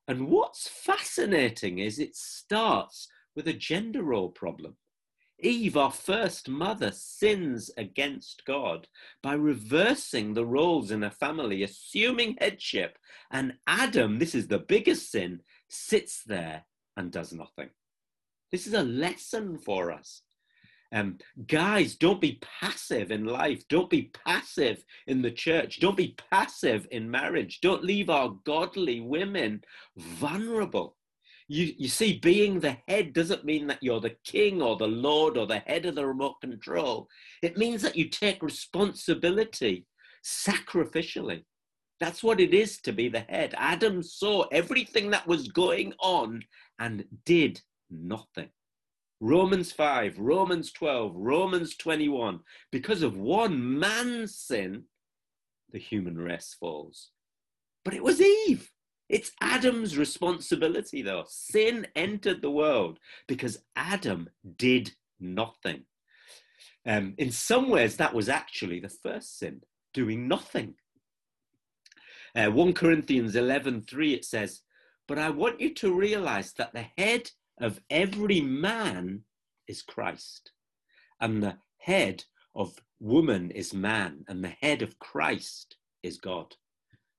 And 0.08 0.28
what's 0.28 0.68
fascinating 0.68 1.80
is 1.80 2.00
it 2.00 2.16
starts 2.16 3.08
with 3.36 3.48
a 3.48 3.54
gender 3.54 4.04
role 4.04 4.30
problem. 4.30 4.76
Eve, 5.40 5.76
our 5.76 5.92
first 5.92 6.48
mother, 6.48 6.92
sins 6.92 7.70
against 7.78 8.44
God 8.46 8.88
by 9.22 9.34
reversing 9.34 10.34
the 10.34 10.46
roles 10.46 10.92
in 10.92 11.04
a 11.04 11.12
family, 11.12 11.64
assuming 11.64 12.38
headship. 12.40 12.98
And 13.32 13.54
Adam, 13.68 14.20
this 14.20 14.36
is 14.36 14.48
the 14.48 14.60
biggest 14.60 15.12
sin, 15.12 15.42
sits 15.70 16.24
there 16.24 16.66
and 16.96 17.12
does 17.12 17.34
nothing. 17.34 17.70
This 18.52 18.68
is 18.68 18.74
a 18.74 18.84
lesson 18.84 19.58
for 19.58 19.92
us. 19.92 20.23
Um, 20.94 21.18
guys, 21.48 21.96
don't 21.96 22.22
be 22.22 22.40
passive 22.62 23.12
in 23.12 23.26
life. 23.26 23.68
Don't 23.68 23.90
be 23.90 24.12
passive 24.26 24.86
in 25.08 25.24
the 25.24 25.32
church. 25.32 25.80
Don't 25.80 25.98
be 25.98 26.16
passive 26.30 26.88
in 26.92 27.10
marriage. 27.10 27.62
Don't 27.62 27.84
leave 27.84 28.12
our 28.12 28.36
godly 28.46 29.02
women 29.02 29.64
vulnerable. 29.98 30.96
You, 31.48 31.74
you 31.78 31.88
see, 31.88 32.20
being 32.20 32.60
the 32.60 32.78
head 32.88 33.12
doesn't 33.14 33.44
mean 33.44 33.66
that 33.68 33.82
you're 33.82 34.00
the 34.00 34.16
king 34.24 34.62
or 34.62 34.78
the 34.78 34.88
lord 34.88 35.36
or 35.36 35.48
the 35.48 35.60
head 35.60 35.88
of 35.88 35.96
the 35.96 36.06
remote 36.06 36.40
control. 36.42 37.08
It 37.42 37.58
means 37.58 37.82
that 37.82 37.98
you 37.98 38.10
take 38.10 38.44
responsibility 38.44 39.88
sacrificially. 40.24 41.44
That's 42.00 42.24
what 42.24 42.40
it 42.40 42.54
is 42.54 42.80
to 42.82 42.92
be 42.92 43.10
the 43.10 43.22
head. 43.22 43.56
Adam 43.58 44.04
saw 44.04 44.44
everything 44.52 45.10
that 45.10 45.28
was 45.28 45.48
going 45.48 45.94
on 46.00 46.44
and 46.80 47.04
did 47.26 47.62
nothing. 47.90 48.50
Romans 49.20 49.72
5, 49.72 50.20
Romans 50.20 50.72
12, 50.72 51.14
Romans 51.16 51.76
21. 51.76 52.40
Because 52.72 53.02
of 53.02 53.18
one 53.18 53.80
man's 53.80 54.36
sin, 54.36 54.84
the 55.72 55.80
human 55.80 56.18
race 56.18 56.56
falls. 56.60 57.10
But 57.86 57.94
it 57.94 58.04
was 58.04 58.22
Eve. 58.22 58.72
It's 59.10 59.32
Adam's 59.42 59.98
responsibility, 59.98 61.02
though. 61.02 61.26
Sin 61.28 61.88
entered 61.96 62.42
the 62.42 62.52
world 62.52 63.00
because 63.28 63.64
Adam 63.76 64.30
did 64.58 64.92
nothing. 65.20 65.84
Um, 66.86 67.14
in 67.18 67.32
some 67.32 67.70
ways, 67.70 67.98
that 67.98 68.14
was 68.14 68.30
actually 68.30 68.80
the 68.80 68.90
first 68.90 69.38
sin, 69.38 69.62
doing 69.94 70.28
nothing. 70.28 70.76
Uh, 72.36 72.48
1 72.48 72.74
Corinthians 72.74 73.36
11:3 73.36 74.14
it 74.14 74.26
says, 74.26 74.62
"But 75.08 75.20
I 75.20 75.30
want 75.30 75.62
you 75.62 75.74
to 75.76 75.94
realize 75.94 76.54
that 76.54 76.74
the 76.74 76.88
head 76.98 77.32
of 77.60 77.80
every 77.90 78.42
man 78.42 79.22
is 79.68 79.82
Christ, 79.82 80.52
and 81.22 81.42
the 81.42 81.58
head 81.78 82.24
of 82.56 82.80
woman 83.00 83.52
is 83.52 83.74
man, 83.74 84.26
and 84.28 84.44
the 84.44 84.56
head 84.62 84.82
of 84.82 85.00
Christ 85.00 85.78
is 86.02 86.18
God. 86.18 86.56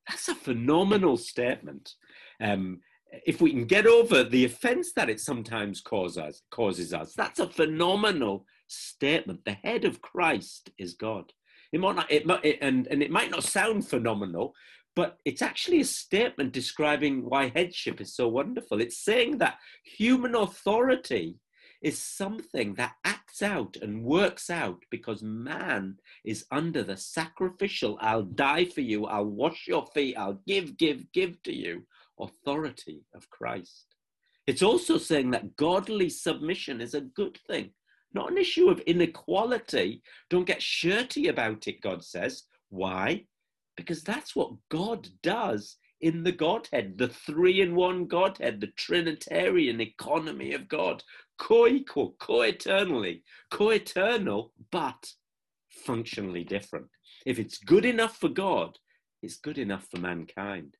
That's 0.09 0.29
a 0.29 0.35
phenomenal 0.35 1.17
statement. 1.17 1.95
Um, 2.41 2.81
if 3.27 3.41
we 3.41 3.51
can 3.51 3.65
get 3.65 3.87
over 3.87 4.25
the 4.25 4.45
offense 4.45 4.93
that 4.97 5.09
it 5.09 5.21
sometimes 5.21 5.81
causes, 5.81 6.43
causes 6.51 6.93
us, 6.93 7.15
that's 7.15 7.39
a 7.39 7.49
phenomenal 7.49 8.45
statement. 8.67 9.45
The 9.45 9.59
head 9.63 9.85
of 9.85 10.03
Christ 10.03 10.71
is 10.79 10.95
God. 10.95 11.33
It 11.73 11.81
might 11.81 11.97
not, 11.97 12.11
it 12.11 12.25
it, 12.43 12.59
and, 12.61 12.87
and 12.89 13.03
it 13.03 13.11
might 13.11 13.31
not 13.31 13.45
sound 13.45 13.87
phenomenal, 13.87 14.55
but 14.97 15.19
it's 15.25 15.43
actually 15.43 15.81
a 15.81 15.85
statement 15.85 16.53
describing 16.53 17.29
why 17.29 17.49
headship 17.49 18.01
is 18.01 18.15
so 18.15 18.29
wonderful. 18.29 18.81
It's 18.81 19.05
saying 19.05 19.39
that 19.39 19.59
human 19.85 20.35
authority 20.35 21.39
is 21.83 21.99
something 22.01 22.75
that 22.75 22.95
acts 23.05 23.43
out 23.43 23.77
and 23.83 24.05
works 24.05 24.49
out 24.49 24.83
because 24.91 25.23
man 25.23 25.97
is 26.25 26.47
under 26.51 26.83
the 26.83 26.97
sacrificial, 26.97 27.99
I'll 28.01 28.23
die 28.23 28.65
for 28.65 28.81
you, 28.81 29.05
I'll 29.05 29.27
wash 29.27 29.67
your 29.69 29.87
feet, 29.95 30.17
I'll 30.17 30.41
give, 30.47 30.79
give, 30.79 31.13
give 31.13 31.43
to 31.43 31.55
you 31.55 31.87
authority 32.19 33.03
of 33.15 33.29
Christ. 33.29 33.87
It's 34.47 34.63
also 34.63 34.97
saying 34.97 35.31
that 35.33 35.57
godly 35.57 36.09
submission 36.09 36.81
is 36.81 36.95
a 36.95 37.01
good 37.03 37.39
thing, 37.47 37.71
not 38.15 38.31
an 38.31 38.39
issue 38.39 38.71
of 38.71 38.81
inequality. 38.81 40.03
Don't 40.31 40.47
get 40.47 40.63
shirty 40.63 41.29
about 41.29 41.67
it, 41.67 41.81
God 41.83 42.03
says. 42.05 42.45
Why? 42.71 43.27
Because 43.77 44.03
that's 44.03 44.37
what 44.37 44.53
God 44.71 45.09
does 45.23 45.77
in 46.01 46.23
the 46.23 46.33
Godhead, 46.33 46.99
the 46.99 47.09
three 47.09 47.61
in 47.61 47.75
one 47.75 48.07
Godhead, 48.07 48.61
the 48.61 48.73
Trinitarian 48.77 49.81
economy 49.81 50.53
of 50.53 50.69
God, 50.69 51.03
co 51.39 51.67
equal, 51.67 52.15
co 52.21 52.43
eternally, 52.43 53.23
co 53.51 53.71
eternal, 53.71 54.53
but 54.71 55.13
functionally 55.71 56.45
different. 56.45 56.87
If 57.27 57.39
it's 57.39 57.59
good 57.59 57.85
enough 57.85 58.19
for 58.19 58.29
God, 58.29 58.79
it's 59.23 59.37
good 59.37 59.59
enough 59.59 59.87
for 59.91 59.99
mankind. 59.99 60.77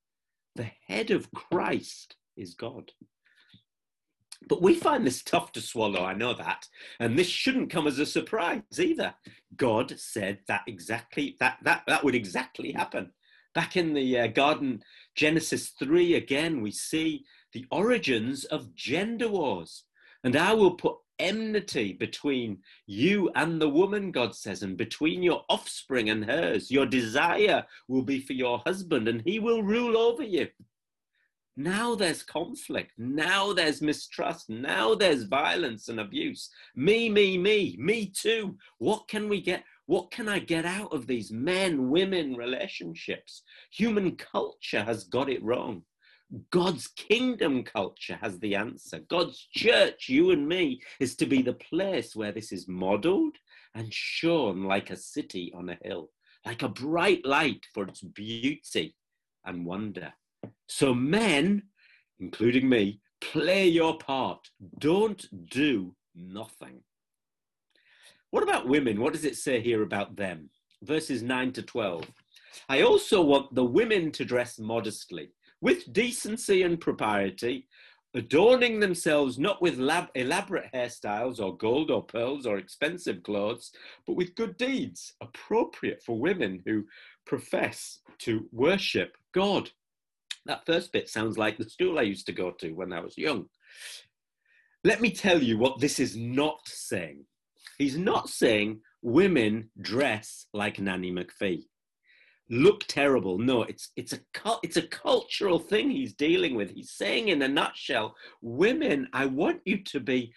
The 0.57 0.71
head 0.87 1.11
of 1.11 1.31
Christ 1.33 2.17
is 2.37 2.55
God. 2.55 2.93
But 4.49 4.63
we 4.63 4.75
find 4.75 5.07
this 5.07 5.23
tough 5.23 5.53
to 5.53 5.61
swallow, 5.61 6.05
I 6.05 6.15
know 6.15 6.35
that. 6.35 6.67
And 7.01 7.19
this 7.19 7.29
shouldn't 7.29 7.71
come 7.71 7.87
as 7.87 7.99
a 7.99 8.07
surprise 8.07 8.63
either. 8.79 9.15
God 9.57 9.99
said 9.99 10.41
that 10.49 10.63
exactly, 10.67 11.37
that, 11.41 11.59
that, 11.63 11.83
that 11.87 12.05
would 12.05 12.15
exactly 12.15 12.73
happen. 12.73 13.13
Back 13.55 13.77
in 13.77 13.95
the 13.95 14.19
uh, 14.19 14.27
garden, 14.27 14.83
Genesis 15.15 15.71
3, 15.79 16.15
again, 16.15 16.61
we 16.61 16.73
see 16.73 17.25
the 17.53 17.67
origins 17.71 18.45
of 18.45 18.75
gender 18.75 19.29
wars. 19.29 19.85
And 20.25 20.37
I 20.37 20.55
will 20.55 20.73
put 20.73 20.97
enmity 21.19 21.93
between 21.93 22.59
you 22.87 23.31
and 23.35 23.61
the 23.61 23.69
woman, 23.69 24.11
God 24.11 24.35
says, 24.35 24.63
and 24.63 24.77
between 24.77 25.23
your 25.23 25.45
offspring 25.49 26.11
and 26.11 26.25
hers. 26.25 26.71
Your 26.71 26.87
desire 26.87 27.65
will 27.89 28.03
be 28.03 28.21
for 28.21 28.33
your 28.33 28.63
husband, 28.67 29.09
and 29.09 29.23
he 29.25 29.39
will 29.39 29.63
rule 29.63 29.97
over 29.97 30.23
you. 30.23 30.49
Now 31.57 31.95
there's 31.95 32.23
conflict. 32.23 32.93
Now 32.99 33.53
there's 33.53 33.81
mistrust. 33.81 34.51
Now 34.51 34.95
there's 34.95 35.23
violence 35.23 35.89
and 35.89 36.01
abuse. 36.01 36.51
Me, 36.75 37.09
me, 37.09 37.39
me, 37.39 37.77
me 37.79 38.07
too. 38.07 38.57
What 38.79 39.07
can 39.07 39.29
we 39.29 39.41
get? 39.41 39.63
What 39.87 40.11
can 40.11 40.29
I 40.29 40.39
get 40.41 40.65
out 40.65 40.93
of 40.93 41.07
these 41.07 41.31
men 41.31 41.91
women 41.91 42.35
relationships? 42.35 43.43
Human 43.71 44.17
culture 44.17 44.83
has 44.83 45.05
got 45.05 45.29
it 45.29 45.43
wrong. 45.43 45.83
God's 46.51 46.89
kingdom 46.89 47.63
culture 47.63 48.19
has 48.21 48.41
the 48.41 48.57
answer. 48.57 49.01
God's 49.09 49.47
church, 49.55 50.09
you 50.09 50.31
and 50.31 50.49
me, 50.49 50.81
is 50.99 51.15
to 51.17 51.27
be 51.27 51.43
the 51.43 51.53
place 51.53 52.17
where 52.17 52.33
this 52.33 52.51
is 52.51 52.67
modeled 52.67 53.37
and 53.75 53.93
shown 53.93 54.65
like 54.65 54.91
a 54.91 54.97
city 54.97 55.53
on 55.55 55.69
a 55.69 55.79
hill, 55.83 56.11
like 56.45 56.63
a 56.63 56.69
bright 56.69 57.25
light 57.25 57.65
for 57.73 57.85
its 57.85 58.01
beauty 58.01 58.97
and 59.45 59.67
wonder. 59.67 60.13
So, 60.69 60.95
men, 60.95 61.63
including 62.19 62.69
me, 62.69 63.01
play 63.21 63.67
your 63.67 63.99
part. 63.99 64.51
Don't 64.79 65.25
do 65.51 65.95
nothing. 66.15 66.81
What 68.31 68.43
about 68.43 68.69
women? 68.69 69.01
What 69.01 69.13
does 69.13 69.25
it 69.25 69.37
say 69.37 69.61
here 69.61 69.83
about 69.83 70.17
them? 70.17 70.51
Verses 70.83 71.23
9 71.23 71.53
to 71.53 71.63
12. 71.63 72.05
I 72.69 72.83
also 72.83 73.23
want 73.23 73.55
the 73.55 73.65
women 73.65 74.11
to 74.13 74.25
dress 74.25 74.59
modestly 74.59 75.31
with 75.61 75.93
decency 75.93 76.63
and 76.63 76.81
propriety, 76.81 77.69
adorning 78.15 78.81
themselves 78.81 79.39
not 79.39 79.63
with 79.63 79.79
lab- 79.79 80.11
elaborate 80.15 80.71
hairstyles 80.73 81.41
or 81.41 81.57
gold 81.57 81.91
or 81.91 82.03
pearls 82.03 82.45
or 82.47 82.59
expensive 82.59 83.23
clothes, 83.23 83.73
but 84.07 84.17
with 84.17 84.35
good 84.35 84.57
deeds 84.57 85.15
appropriate 85.21 86.03
for 86.03 86.19
women 86.19 86.63
who 86.67 86.85
profess 87.27 88.01
to 88.19 88.49
worship 88.53 89.17
God. 89.33 89.71
That 90.47 90.67
first 90.67 90.93
bit 90.93 91.09
sounds 91.09 91.39
like 91.39 91.59
the 91.59 91.69
school 91.69 91.99
I 91.99 92.03
used 92.03 92.27
to 92.27 92.33
go 92.33 92.51
to 92.53 92.73
when 92.73 92.93
I 92.93 93.01
was 93.01 93.17
young. 93.17 93.47
Let 94.83 95.01
me 95.01 95.11
tell 95.11 95.43
you 95.43 95.57
what 95.57 95.81
this 95.81 95.99
is 95.99 96.17
not 96.17 96.61
saying. 96.67 97.25
He's 97.79 97.97
not 97.97 98.29
saying 98.29 98.81
women 99.03 99.71
dress 99.81 100.47
like 100.53 100.79
Nanny 100.79 101.11
McPhee 101.11 101.65
look 102.51 102.85
terrible. 102.87 103.39
No, 103.39 103.63
it's 103.63 103.91
it's 103.97 104.13
a 104.13 104.21
it's 104.63 104.77
a 104.77 104.83
cultural 104.89 105.59
thing 105.59 105.91
he's 105.91 106.15
dealing 106.15 106.55
with. 106.55 106.71
He's 106.71 106.91
saying 106.91 107.29
in 107.29 107.43
a 107.43 107.49
nutshell, 107.49 108.15
women, 108.43 109.09
I 109.13 109.27
want 109.27 109.61
you 109.65 109.83
to 109.85 110.01
be 110.01 110.33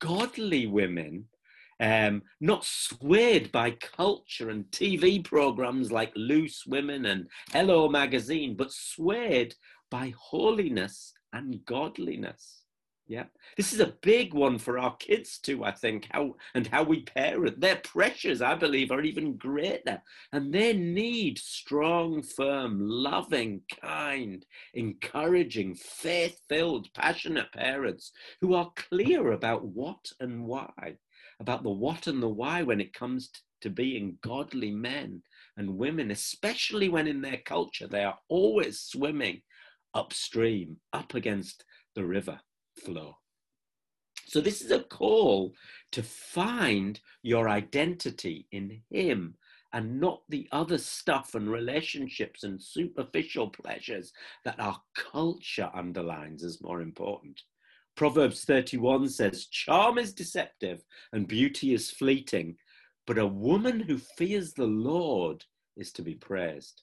godly 0.00 0.66
women, 0.66 1.26
um, 1.80 2.22
not 2.40 2.64
swayed 2.64 3.50
by 3.50 3.70
culture 3.72 4.50
and 4.50 4.66
TV 4.66 5.24
programs 5.24 5.90
like 5.90 6.12
Loose 6.14 6.64
Women 6.66 7.06
and 7.06 7.26
Hello 7.52 7.88
Magazine, 7.88 8.54
but 8.54 8.70
swayed 8.70 9.54
by 9.90 10.12
holiness 10.16 11.12
and 11.32 11.64
godliness. 11.64 12.62
Yeah, 13.10 13.24
this 13.56 13.72
is 13.72 13.80
a 13.80 13.94
big 14.02 14.34
one 14.34 14.56
for 14.56 14.78
our 14.78 14.94
kids 14.98 15.40
too. 15.40 15.64
I 15.64 15.72
think 15.72 16.06
how 16.12 16.36
and 16.54 16.68
how 16.68 16.84
we 16.84 17.02
parent. 17.02 17.60
Their 17.60 17.74
pressures, 17.82 18.40
I 18.40 18.54
believe, 18.54 18.92
are 18.92 19.00
even 19.00 19.36
greater, 19.36 20.00
and 20.30 20.54
they 20.54 20.74
need 20.74 21.36
strong, 21.36 22.22
firm, 22.22 22.78
loving, 22.78 23.62
kind, 23.82 24.46
encouraging, 24.74 25.74
faith-filled, 25.74 26.94
passionate 26.94 27.50
parents 27.52 28.12
who 28.40 28.54
are 28.54 28.70
clear 28.76 29.32
about 29.32 29.64
what 29.64 30.12
and 30.20 30.44
why, 30.44 30.94
about 31.40 31.62
the 31.62 31.70
what 31.70 32.06
and 32.06 32.22
the 32.22 32.28
why 32.28 32.62
when 32.62 32.80
it 32.80 32.92
comes 32.92 33.30
to 33.62 33.70
being 33.70 34.18
godly 34.22 34.70
men 34.70 35.22
and 35.56 35.76
women, 35.76 36.10
especially 36.10 36.88
when 36.88 37.06
in 37.06 37.20
their 37.20 37.38
culture 37.38 37.88
they 37.88 38.04
are 38.04 38.18
always 38.28 38.80
swimming 38.80 39.42
upstream, 39.94 40.76
up 40.92 41.14
against 41.14 41.64
the 41.94 42.04
river 42.04 42.40
flow. 42.84 43.16
So, 44.26 44.40
this 44.40 44.62
is 44.62 44.70
a 44.70 44.84
call 44.84 45.54
to 45.92 46.02
find 46.02 47.00
your 47.22 47.48
identity 47.48 48.46
in 48.52 48.82
Him 48.90 49.34
and 49.72 50.00
not 50.00 50.22
the 50.28 50.48
other 50.52 50.78
stuff 50.78 51.34
and 51.34 51.50
relationships 51.50 52.44
and 52.44 52.62
superficial 52.62 53.50
pleasures 53.50 54.12
that 54.44 54.58
our 54.60 54.80
culture 54.94 55.70
underlines 55.74 56.44
as 56.44 56.62
more 56.62 56.80
important. 56.80 57.40
Proverbs 58.00 58.46
31 58.46 59.10
says, 59.10 59.44
Charm 59.44 59.98
is 59.98 60.14
deceptive 60.14 60.82
and 61.12 61.28
beauty 61.28 61.74
is 61.74 61.90
fleeting, 61.90 62.56
but 63.06 63.18
a 63.18 63.26
woman 63.26 63.78
who 63.78 63.98
fears 63.98 64.54
the 64.54 64.64
Lord 64.64 65.44
is 65.76 65.92
to 65.92 66.02
be 66.02 66.14
praised. 66.14 66.80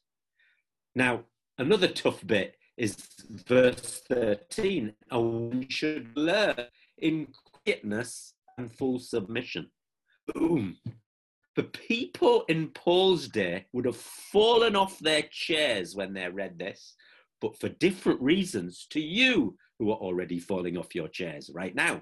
Now, 0.94 1.24
another 1.58 1.88
tough 1.88 2.24
bit 2.28 2.58
is 2.78 2.96
verse 3.48 4.04
13. 4.10 4.94
A 5.10 5.20
woman 5.20 5.68
should 5.70 6.16
learn 6.16 6.66
in 7.00 7.30
quietness 7.66 8.36
and 8.60 8.72
full 8.72 9.00
submission. 9.00 9.72
Boom. 10.36 10.78
The 11.56 11.64
people 11.64 12.46
in 12.48 12.68
Paul's 12.68 13.28
day 13.28 13.66
would 13.74 13.86
have 13.86 13.98
fallen 13.98 14.76
off 14.76 15.00
their 15.00 15.24
chairs 15.32 15.96
when 15.96 16.14
they 16.14 16.30
read 16.30 16.60
this, 16.60 16.94
but 17.42 17.60
for 17.60 17.70
different 17.70 18.22
reasons 18.22 18.86
to 18.92 19.02
you 19.02 19.58
who 19.80 19.92
are 19.92 19.98
already 19.98 20.40
falling 20.40 20.78
off 20.78 20.96
your 20.96 21.08
chairs 21.08 21.50
right 21.54 21.76
now. 21.76 22.02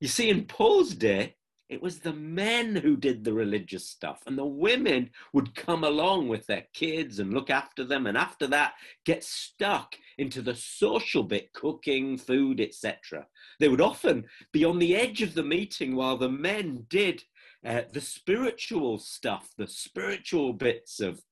You 0.00 0.08
see, 0.08 0.30
in 0.30 0.46
Paul's 0.46 0.94
day, 0.94 1.36
it 1.68 1.80
was 1.80 2.00
the 2.00 2.12
men 2.12 2.76
who 2.76 2.98
did 2.98 3.24
the 3.24 3.32
religious 3.32 3.88
stuff, 3.88 4.22
and 4.26 4.36
the 4.36 4.44
women 4.44 5.08
would 5.32 5.54
come 5.54 5.84
along 5.84 6.28
with 6.28 6.46
their 6.46 6.66
kids 6.74 7.18
and 7.18 7.32
look 7.32 7.48
after 7.48 7.82
them, 7.82 8.06
and 8.06 8.18
after 8.18 8.46
that, 8.48 8.74
get 9.06 9.24
stuck 9.24 9.94
into 10.18 10.42
the 10.42 10.54
social 10.54 11.22
bit 11.22 11.50
cooking, 11.54 12.18
food, 12.18 12.60
etc. 12.60 13.26
They 13.58 13.68
would 13.68 13.80
often 13.80 14.26
be 14.52 14.66
on 14.66 14.78
the 14.78 14.94
edge 14.94 15.22
of 15.22 15.32
the 15.32 15.44
meeting 15.44 15.96
while 15.96 16.18
the 16.18 16.28
men 16.28 16.84
did 16.90 17.22
uh, 17.64 17.82
the 17.92 18.00
spiritual 18.00 18.98
stuff, 18.98 19.48
the 19.56 19.68
spiritual 19.68 20.52
bits 20.52 21.00
of 21.00 21.22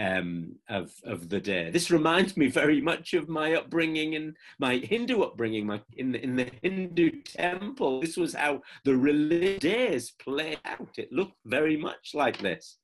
um, 0.00 0.56
of 0.68 0.92
of 1.04 1.28
the 1.28 1.40
day. 1.40 1.70
This 1.70 1.90
reminds 1.90 2.36
me 2.36 2.48
very 2.48 2.80
much 2.80 3.12
of 3.14 3.28
my 3.28 3.54
upbringing 3.54 4.14
in 4.14 4.34
my 4.58 4.76
Hindu 4.76 5.22
upbringing, 5.22 5.66
my 5.66 5.80
in 5.96 6.12
the, 6.12 6.22
in 6.22 6.36
the 6.36 6.50
Hindu 6.62 7.10
temple. 7.22 8.00
This 8.00 8.16
was 8.16 8.34
how 8.34 8.62
the 8.84 8.96
religious 8.96 9.60
days 9.60 10.12
play 10.12 10.56
out. 10.64 10.94
It 10.96 11.12
looked 11.12 11.38
very 11.44 11.76
much 11.76 12.12
like 12.14 12.38
this. 12.38 12.78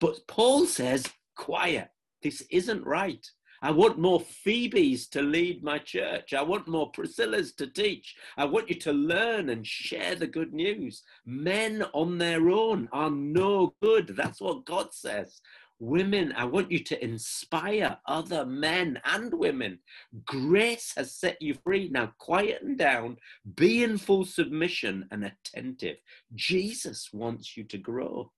But 0.00 0.26
Paul 0.26 0.66
says, 0.66 1.06
quiet. 1.36 1.88
This 2.22 2.42
isn't 2.50 2.84
right. 2.84 3.24
I 3.62 3.70
want 3.70 3.98
more 3.98 4.20
Phoebes 4.20 5.08
to 5.08 5.22
lead 5.22 5.64
my 5.64 5.78
church. 5.78 6.34
I 6.34 6.42
want 6.42 6.68
more 6.68 6.92
Priscillas 6.92 7.56
to 7.56 7.66
teach. 7.66 8.14
I 8.36 8.44
want 8.44 8.68
you 8.68 8.76
to 8.76 8.92
learn 8.92 9.48
and 9.48 9.66
share 9.66 10.14
the 10.14 10.26
good 10.26 10.52
news. 10.52 11.02
Men 11.24 11.84
on 11.94 12.18
their 12.18 12.50
own 12.50 12.88
are 12.92 13.10
no 13.10 13.74
good. 13.82 14.14
That's 14.16 14.40
what 14.40 14.66
God 14.66 14.92
says. 14.92 15.40
Women, 15.78 16.32
I 16.34 16.44
want 16.44 16.70
you 16.70 16.78
to 16.84 17.04
inspire 17.04 17.98
other 18.06 18.46
men 18.46 18.98
and 19.04 19.32
women. 19.34 19.78
Grace 20.24 20.94
has 20.96 21.14
set 21.14 21.40
you 21.40 21.54
free. 21.54 21.90
Now 21.90 22.14
quieten 22.18 22.76
down, 22.76 23.18
be 23.56 23.84
in 23.84 23.98
full 23.98 24.24
submission 24.24 25.06
and 25.10 25.24
attentive. 25.24 25.98
Jesus 26.34 27.10
wants 27.12 27.56
you 27.56 27.64
to 27.64 27.76
grow. 27.76 28.32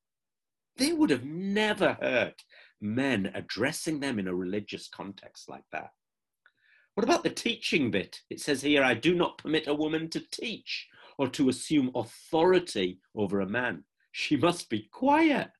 They 0.78 0.92
would 0.92 1.10
have 1.10 1.24
never 1.24 1.96
heard 2.00 2.34
men 2.80 3.30
addressing 3.34 4.00
them 4.00 4.18
in 4.18 4.26
a 4.26 4.34
religious 4.34 4.88
context 4.88 5.48
like 5.48 5.64
that. 5.70 5.90
What 6.94 7.04
about 7.04 7.22
the 7.22 7.30
teaching 7.30 7.92
bit? 7.92 8.20
It 8.30 8.40
says 8.40 8.62
here, 8.62 8.82
I 8.82 8.94
do 8.94 9.14
not 9.14 9.38
permit 9.38 9.68
a 9.68 9.74
woman 9.74 10.10
to 10.10 10.20
teach 10.32 10.88
or 11.18 11.28
to 11.28 11.48
assume 11.48 11.92
authority 11.94 12.98
over 13.14 13.40
a 13.40 13.48
man. 13.48 13.84
She 14.10 14.36
must 14.36 14.68
be 14.68 14.88
quiet 14.92 15.50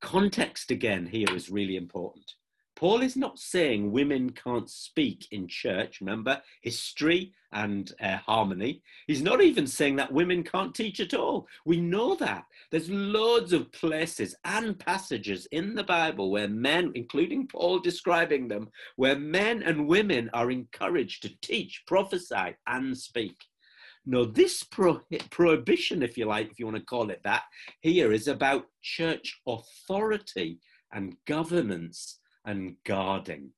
context 0.00 0.70
again 0.70 1.06
here 1.06 1.34
is 1.34 1.50
really 1.50 1.76
important. 1.76 2.34
Paul 2.76 3.02
is 3.02 3.16
not 3.16 3.38
saying 3.38 3.92
women 3.92 4.30
can't 4.30 4.68
speak 4.68 5.28
in 5.30 5.46
church, 5.46 6.00
remember, 6.00 6.42
history 6.60 7.32
and 7.52 7.92
uh, 8.00 8.16
harmony. 8.16 8.82
He's 9.06 9.22
not 9.22 9.40
even 9.40 9.66
saying 9.66 9.96
that 9.96 10.12
women 10.12 10.42
can't 10.42 10.74
teach 10.74 10.98
at 10.98 11.14
all. 11.14 11.46
We 11.64 11.80
know 11.80 12.16
that. 12.16 12.44
There's 12.70 12.90
loads 12.90 13.52
of 13.52 13.70
places 13.70 14.34
and 14.44 14.76
passages 14.78 15.46
in 15.52 15.76
the 15.76 15.84
Bible 15.84 16.32
where 16.32 16.48
men, 16.48 16.90
including 16.96 17.46
Paul 17.46 17.78
describing 17.78 18.48
them, 18.48 18.68
where 18.96 19.18
men 19.18 19.62
and 19.62 19.86
women 19.86 20.28
are 20.34 20.50
encouraged 20.50 21.22
to 21.22 21.40
teach, 21.42 21.84
prophesy, 21.86 22.56
and 22.66 22.96
speak. 22.96 23.36
No, 24.06 24.24
this 24.24 24.62
pro- 24.62 25.00
prohibition, 25.30 26.02
if 26.02 26.18
you 26.18 26.26
like, 26.26 26.50
if 26.50 26.58
you 26.58 26.66
want 26.66 26.76
to 26.76 26.84
call 26.84 27.10
it 27.10 27.20
that, 27.24 27.42
here 27.80 28.12
is 28.12 28.28
about 28.28 28.66
church 28.82 29.40
authority 29.46 30.58
and 30.92 31.16
governance 31.26 32.20
and 32.44 32.76
guarding. 32.84 33.50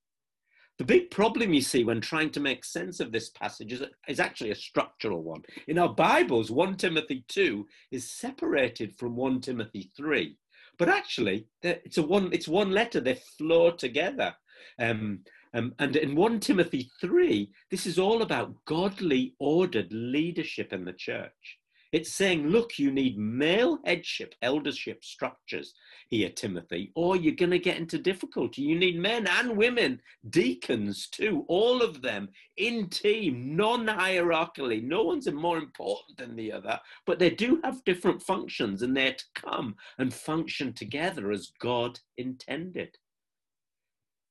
The 0.79 0.85
big 0.85 1.11
problem 1.11 1.55
you 1.55 1.63
see 1.63 1.85
when 1.85 2.01
trying 2.01 2.31
to 2.31 2.41
make 2.41 2.65
sense 2.65 3.01
of 3.01 3.11
this 3.11 3.31
passage 3.31 3.73
is, 3.73 3.83
is 4.09 4.21
actually 4.21 4.51
a 4.51 4.57
structural 4.57 5.23
one. 5.23 5.43
In 5.69 5.79
our 5.79 5.89
Bibles, 5.89 6.51
1 6.51 6.77
Timothy 6.77 7.25
2 7.29 7.67
is 7.91 8.11
separated 8.11 8.95
from 8.97 9.17
1 9.17 9.41
Timothy 9.41 9.91
3. 9.97 10.37
But 10.79 10.91
actually, 10.91 11.47
it's, 11.63 11.97
a 11.97 12.03
one, 12.03 12.31
it's 12.33 12.49
one 12.49 12.71
letter, 12.71 13.01
they 13.01 13.19
flow 13.39 13.71
together. 13.71 14.35
Um, 14.79 15.21
um, 15.57 15.75
and 15.79 15.97
in 15.97 16.15
1 16.15 16.41
Timothy 16.41 16.91
3, 17.01 17.51
this 17.71 17.87
is 17.87 17.99
all 17.99 18.21
about 18.21 18.55
godly 18.67 19.35
ordered 19.39 19.91
leadership 19.91 20.71
in 20.71 20.85
the 20.85 20.93
church. 20.93 21.59
It's 21.93 22.13
saying, 22.13 22.49
look, 22.49 22.79
you 22.79 22.91
need 22.91 23.17
male 23.17 23.79
headship, 23.87 24.35
eldership 24.43 25.03
structures 25.03 25.73
here, 26.11 26.29
Timothy, 26.29 26.93
or 26.95 27.17
you're 27.17 27.35
going 27.35 27.53
to 27.53 27.59
get 27.59 27.79
into 27.79 27.97
difficulty. 27.97 28.61
You 28.61 28.79
need 28.79 28.99
men 28.99 29.27
and 29.27 29.57
women, 29.57 30.03
deacons 30.29 31.09
too, 31.09 31.47
all 31.49 31.81
of 31.81 32.03
them 32.03 32.29
in 32.59 32.91
team, 32.91 33.57
non 33.57 33.87
hierarchically. 33.87 34.83
No 34.83 35.05
one's 35.05 35.31
more 35.33 35.57
important 35.57 36.19
than 36.19 36.37
the 36.37 36.53
other, 36.53 36.79
but 37.07 37.19
they 37.19 37.31
do 37.31 37.61
have 37.65 37.85
different 37.85 38.23
functions 38.23 38.83
and 38.83 38.95
they're 38.95 39.15
to 39.15 39.25
come 39.35 39.77
and 39.97 40.13
function 40.13 40.75
together 40.75 41.31
as 41.31 41.53
God 41.61 41.99
intended 42.19 42.99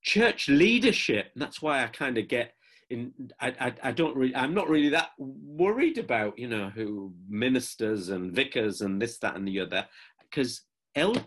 church 0.06 0.48
leadership. 0.48 1.32
That's 1.36 1.60
why 1.60 1.82
I 1.82 1.88
kind 1.88 2.16
of 2.16 2.28
get 2.28 2.54
in. 2.88 3.12
I, 3.40 3.48
I, 3.60 3.74
I 3.82 3.90
don't 3.90 4.16
really. 4.16 4.34
I'm 4.34 4.54
not 4.54 4.70
really 4.70 4.88
that 4.90 5.10
worried 5.18 5.98
about 5.98 6.38
you 6.38 6.48
know 6.48 6.70
who 6.70 7.12
ministers 7.28 8.08
and 8.08 8.34
vicars 8.34 8.80
and 8.80 9.02
this, 9.02 9.18
that, 9.18 9.36
and 9.36 9.46
the 9.46 9.60
other, 9.60 9.86
because 10.18 10.62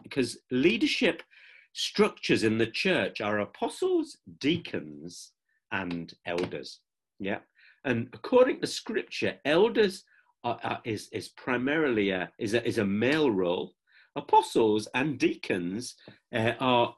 because 0.02 0.40
leadership 0.50 1.22
structures 1.74 2.44
in 2.44 2.58
the 2.58 2.66
church 2.66 3.22
are 3.22 3.40
apostles, 3.40 4.18
deacons, 4.40 5.34
and 5.72 6.14
elders. 6.26 6.80
Yeah, 7.20 7.40
and 7.84 8.08
according 8.14 8.62
to 8.62 8.68
Scripture, 8.68 9.36
elders 9.46 10.06
are, 10.46 10.58
are, 10.64 10.80
is 10.86 11.10
is 11.12 11.28
primarily 11.30 12.12
a 12.12 12.32
is 12.40 12.54
a 12.54 12.66
is 12.66 12.78
a 12.78 12.86
male 12.86 13.30
role 13.30 13.74
apostles 14.16 14.88
and 14.94 15.18
deacons 15.18 15.96
uh, 16.36 16.54
are 16.60 16.96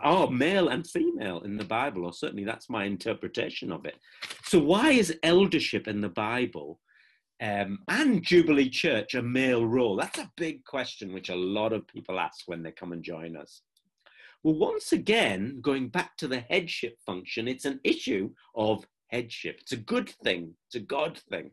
are 0.00 0.30
male 0.30 0.68
and 0.68 0.86
female 0.86 1.40
in 1.40 1.56
the 1.56 1.64
Bible, 1.64 2.04
or 2.04 2.12
certainly 2.12 2.44
that's 2.44 2.70
my 2.70 2.84
interpretation 2.84 3.72
of 3.72 3.84
it. 3.84 3.96
So 4.44 4.58
why 4.58 4.90
is 4.90 5.18
eldership 5.22 5.88
in 5.88 6.00
the 6.00 6.08
Bible 6.08 6.80
um, 7.40 7.78
and 7.88 8.22
Jubilee 8.22 8.70
Church 8.70 9.14
a 9.14 9.22
male 9.22 9.66
role? 9.66 9.96
That's 9.96 10.18
a 10.18 10.30
big 10.36 10.64
question 10.64 11.12
which 11.12 11.28
a 11.28 11.36
lot 11.36 11.72
of 11.72 11.86
people 11.86 12.18
ask 12.18 12.42
when 12.46 12.62
they 12.62 12.72
come 12.72 12.92
and 12.92 13.02
join 13.02 13.36
us. 13.36 13.62
Well, 14.44 14.54
once 14.54 14.92
again, 14.92 15.60
going 15.60 15.88
back 15.88 16.16
to 16.18 16.28
the 16.28 16.40
headship 16.40 16.96
function, 17.04 17.48
it's 17.48 17.64
an 17.64 17.80
issue 17.82 18.30
of 18.54 18.86
headship. 19.08 19.58
It's 19.60 19.72
a 19.72 19.76
good 19.76 20.10
thing. 20.22 20.54
It's 20.66 20.76
a 20.76 20.80
God 20.80 21.20
thing. 21.28 21.50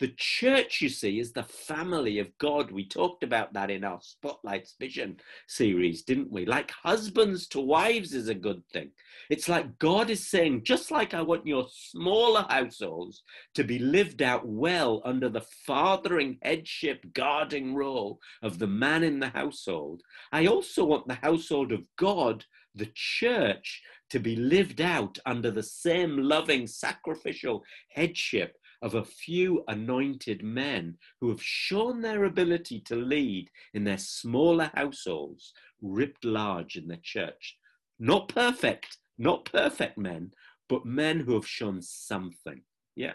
The 0.00 0.14
church, 0.16 0.80
you 0.80 0.88
see, 0.88 1.20
is 1.20 1.32
the 1.32 1.42
family 1.42 2.20
of 2.20 2.36
God. 2.38 2.70
We 2.70 2.88
talked 2.88 3.22
about 3.22 3.52
that 3.52 3.70
in 3.70 3.84
our 3.84 4.00
Spotlights 4.00 4.74
Vision 4.80 5.18
series, 5.46 6.04
didn't 6.04 6.32
we? 6.32 6.46
Like 6.46 6.70
husbands 6.70 7.46
to 7.48 7.60
wives 7.60 8.14
is 8.14 8.28
a 8.28 8.34
good 8.34 8.62
thing. 8.72 8.92
It's 9.28 9.46
like 9.46 9.78
God 9.78 10.08
is 10.08 10.26
saying, 10.26 10.64
just 10.64 10.90
like 10.90 11.12
I 11.12 11.20
want 11.20 11.46
your 11.46 11.66
smaller 11.70 12.46
households 12.48 13.24
to 13.54 13.62
be 13.62 13.78
lived 13.78 14.22
out 14.22 14.46
well 14.46 15.02
under 15.04 15.28
the 15.28 15.44
fathering, 15.66 16.38
headship, 16.40 17.04
guarding 17.12 17.74
role 17.74 18.20
of 18.42 18.58
the 18.58 18.66
man 18.66 19.04
in 19.04 19.20
the 19.20 19.28
household, 19.28 20.00
I 20.32 20.46
also 20.46 20.82
want 20.86 21.08
the 21.08 21.14
household 21.16 21.72
of 21.72 21.86
God, 21.98 22.46
the 22.74 22.90
church, 22.94 23.82
to 24.08 24.18
be 24.18 24.34
lived 24.34 24.80
out 24.80 25.18
under 25.26 25.50
the 25.50 25.62
same 25.62 26.16
loving, 26.16 26.66
sacrificial 26.66 27.62
headship 27.90 28.56
of 28.82 28.94
a 28.94 29.04
few 29.04 29.62
anointed 29.68 30.42
men 30.42 30.96
who 31.20 31.28
have 31.28 31.42
shown 31.42 32.00
their 32.00 32.24
ability 32.24 32.80
to 32.80 32.96
lead 32.96 33.50
in 33.74 33.84
their 33.84 33.98
smaller 33.98 34.70
households, 34.74 35.52
ripped 35.82 36.24
large 36.24 36.76
in 36.76 36.88
the 36.88 36.96
church. 36.98 37.56
Not 37.98 38.28
perfect, 38.28 38.98
not 39.18 39.44
perfect 39.44 39.98
men, 39.98 40.32
but 40.68 40.86
men 40.86 41.20
who 41.20 41.34
have 41.34 41.46
shown 41.46 41.82
something. 41.82 42.62
Yeah. 42.96 43.12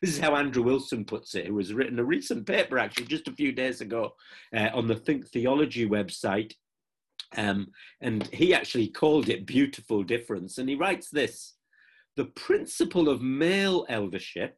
This 0.00 0.10
is 0.10 0.20
how 0.20 0.36
Andrew 0.36 0.62
Wilson 0.62 1.04
puts 1.04 1.34
it, 1.34 1.46
who 1.46 1.58
has 1.58 1.74
written 1.74 1.98
a 1.98 2.04
recent 2.04 2.46
paper, 2.46 2.78
actually, 2.78 3.06
just 3.06 3.28
a 3.28 3.32
few 3.32 3.52
days 3.52 3.80
ago, 3.80 4.12
uh, 4.54 4.68
on 4.74 4.86
the 4.86 4.94
Think 4.94 5.28
Theology 5.28 5.88
website. 5.88 6.52
Um, 7.36 7.68
and 8.00 8.26
he 8.28 8.54
actually 8.54 8.88
called 8.88 9.28
it 9.28 9.46
Beautiful 9.46 10.02
Difference. 10.02 10.58
And 10.58 10.68
he 10.68 10.76
writes 10.76 11.10
this 11.10 11.54
The 12.16 12.26
principle 12.26 13.08
of 13.08 13.22
male 13.22 13.86
eldership 13.88 14.56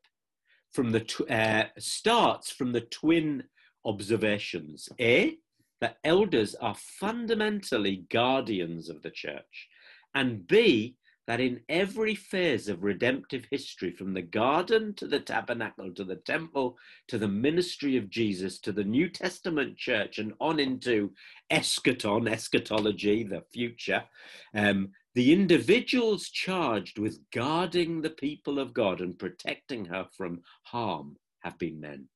from 0.72 0.90
the 0.92 1.00
tw- 1.00 1.30
uh, 1.30 1.64
starts 1.78 2.50
from 2.50 2.72
the 2.72 2.83
twin 2.83 3.44
observations. 3.85 4.88
A, 5.00 5.37
that 5.80 5.96
elders 6.04 6.54
are 6.56 6.74
fundamentally 6.74 8.04
guardians 8.11 8.90
of 8.90 9.02
the 9.02 9.11
church, 9.11 9.68
and 10.14 10.46
B, 10.46 10.96
that 11.26 11.40
in 11.40 11.61
every 11.68 12.14
phase 12.14 12.68
of 12.68 12.83
redemptive 12.83 13.46
history, 13.50 13.92
from 13.92 14.12
the 14.12 14.22
garden 14.22 14.92
to 14.94 15.06
the 15.06 15.20
tabernacle 15.20 15.94
to 15.94 16.02
the 16.02 16.16
temple 16.16 16.76
to 17.06 17.18
the 17.18 17.28
ministry 17.28 17.96
of 17.96 18.11
Jesus 18.11 18.59
to 18.59 18.72
the 18.72 18.83
New 18.83 19.09
Testament 19.09 19.76
church 19.76 20.18
and 20.18 20.33
on 20.40 20.59
into 20.59 21.12
eschaton, 21.52 22.28
eschatology, 22.28 23.22
the 23.22 23.44
future, 23.52 24.02
um, 24.56 24.90
the 25.14 25.33
individuals 25.33 26.29
charged 26.29 26.99
with 26.99 27.18
guarding 27.33 28.01
the 28.01 28.11
people 28.11 28.59
of 28.59 28.73
God 28.73 29.01
and 29.01 29.18
protecting 29.18 29.85
her 29.87 30.07
from 30.16 30.42
harm 30.64 31.16
have 31.40 31.59
been 31.59 31.81
men. 31.81 32.09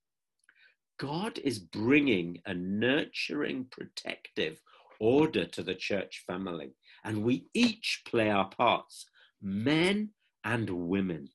God 0.98 1.38
is 1.42 1.58
bringing 1.58 2.40
a 2.46 2.54
nurturing, 2.54 3.66
protective 3.70 4.60
order 5.00 5.44
to 5.44 5.62
the 5.62 5.74
church 5.74 6.22
family, 6.26 6.70
and 7.04 7.24
we 7.24 7.46
each 7.52 8.02
play 8.06 8.30
our 8.30 8.48
parts, 8.48 9.06
men 9.42 10.10
and 10.44 10.70
women. 10.70 11.28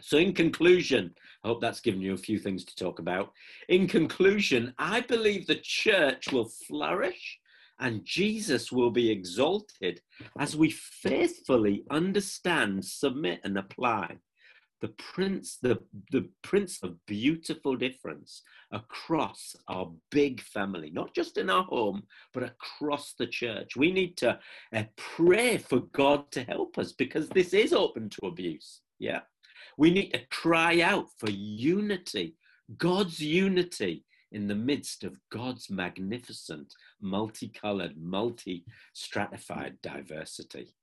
So, 0.00 0.18
in 0.18 0.32
conclusion, 0.32 1.14
I 1.44 1.48
hope 1.48 1.60
that's 1.60 1.80
given 1.80 2.00
you 2.00 2.14
a 2.14 2.18
few 2.18 2.38
things 2.38 2.64
to 2.64 2.76
talk 2.76 2.98
about. 2.98 3.32
In 3.68 3.86
conclusion, 3.86 4.74
I 4.78 5.00
believe 5.00 5.46
the 5.46 5.60
church 5.62 6.32
will 6.32 6.48
flourish 6.66 7.38
and 7.80 8.04
Jesus 8.04 8.72
will 8.72 8.90
be 8.90 9.10
exalted 9.10 10.00
as 10.38 10.56
we 10.56 10.70
faithfully 10.70 11.84
understand, 11.90 12.84
submit, 12.84 13.40
and 13.44 13.56
apply 13.58 14.18
the 14.80 14.88
prince, 14.88 15.58
the, 15.60 15.78
the 16.12 16.28
prince 16.42 16.78
of 16.82 17.04
beautiful 17.06 17.76
difference 17.76 18.42
across 18.72 19.56
our 19.68 19.90
big 20.10 20.40
family, 20.40 20.90
not 20.90 21.14
just 21.14 21.38
in 21.38 21.50
our 21.50 21.64
home, 21.64 22.02
but 22.32 22.42
across 22.42 23.14
the 23.18 23.26
church. 23.26 23.76
We 23.76 23.90
need 23.90 24.16
to 24.18 24.38
uh, 24.74 24.84
pray 24.96 25.58
for 25.58 25.80
God 25.92 26.30
to 26.32 26.44
help 26.44 26.78
us 26.78 26.92
because 26.92 27.28
this 27.28 27.52
is 27.52 27.72
open 27.72 28.08
to 28.10 28.26
abuse. 28.26 28.80
Yeah. 28.98 29.20
We 29.76 29.90
need 29.90 30.12
to 30.12 30.26
cry 30.30 30.80
out 30.80 31.06
for 31.18 31.30
unity, 31.30 32.34
God's 32.76 33.20
unity 33.20 34.04
in 34.32 34.46
the 34.46 34.54
midst 34.54 35.04
of 35.04 35.18
God's 35.30 35.70
magnificent, 35.70 36.74
multicolored, 37.00 37.96
multi 37.96 38.64
stratified 38.92 39.80
diversity. 39.82 40.74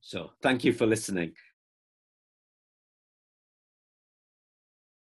So, 0.00 0.30
thank 0.42 0.64
you 0.64 0.72
for 0.72 0.86
listening. 0.86 1.32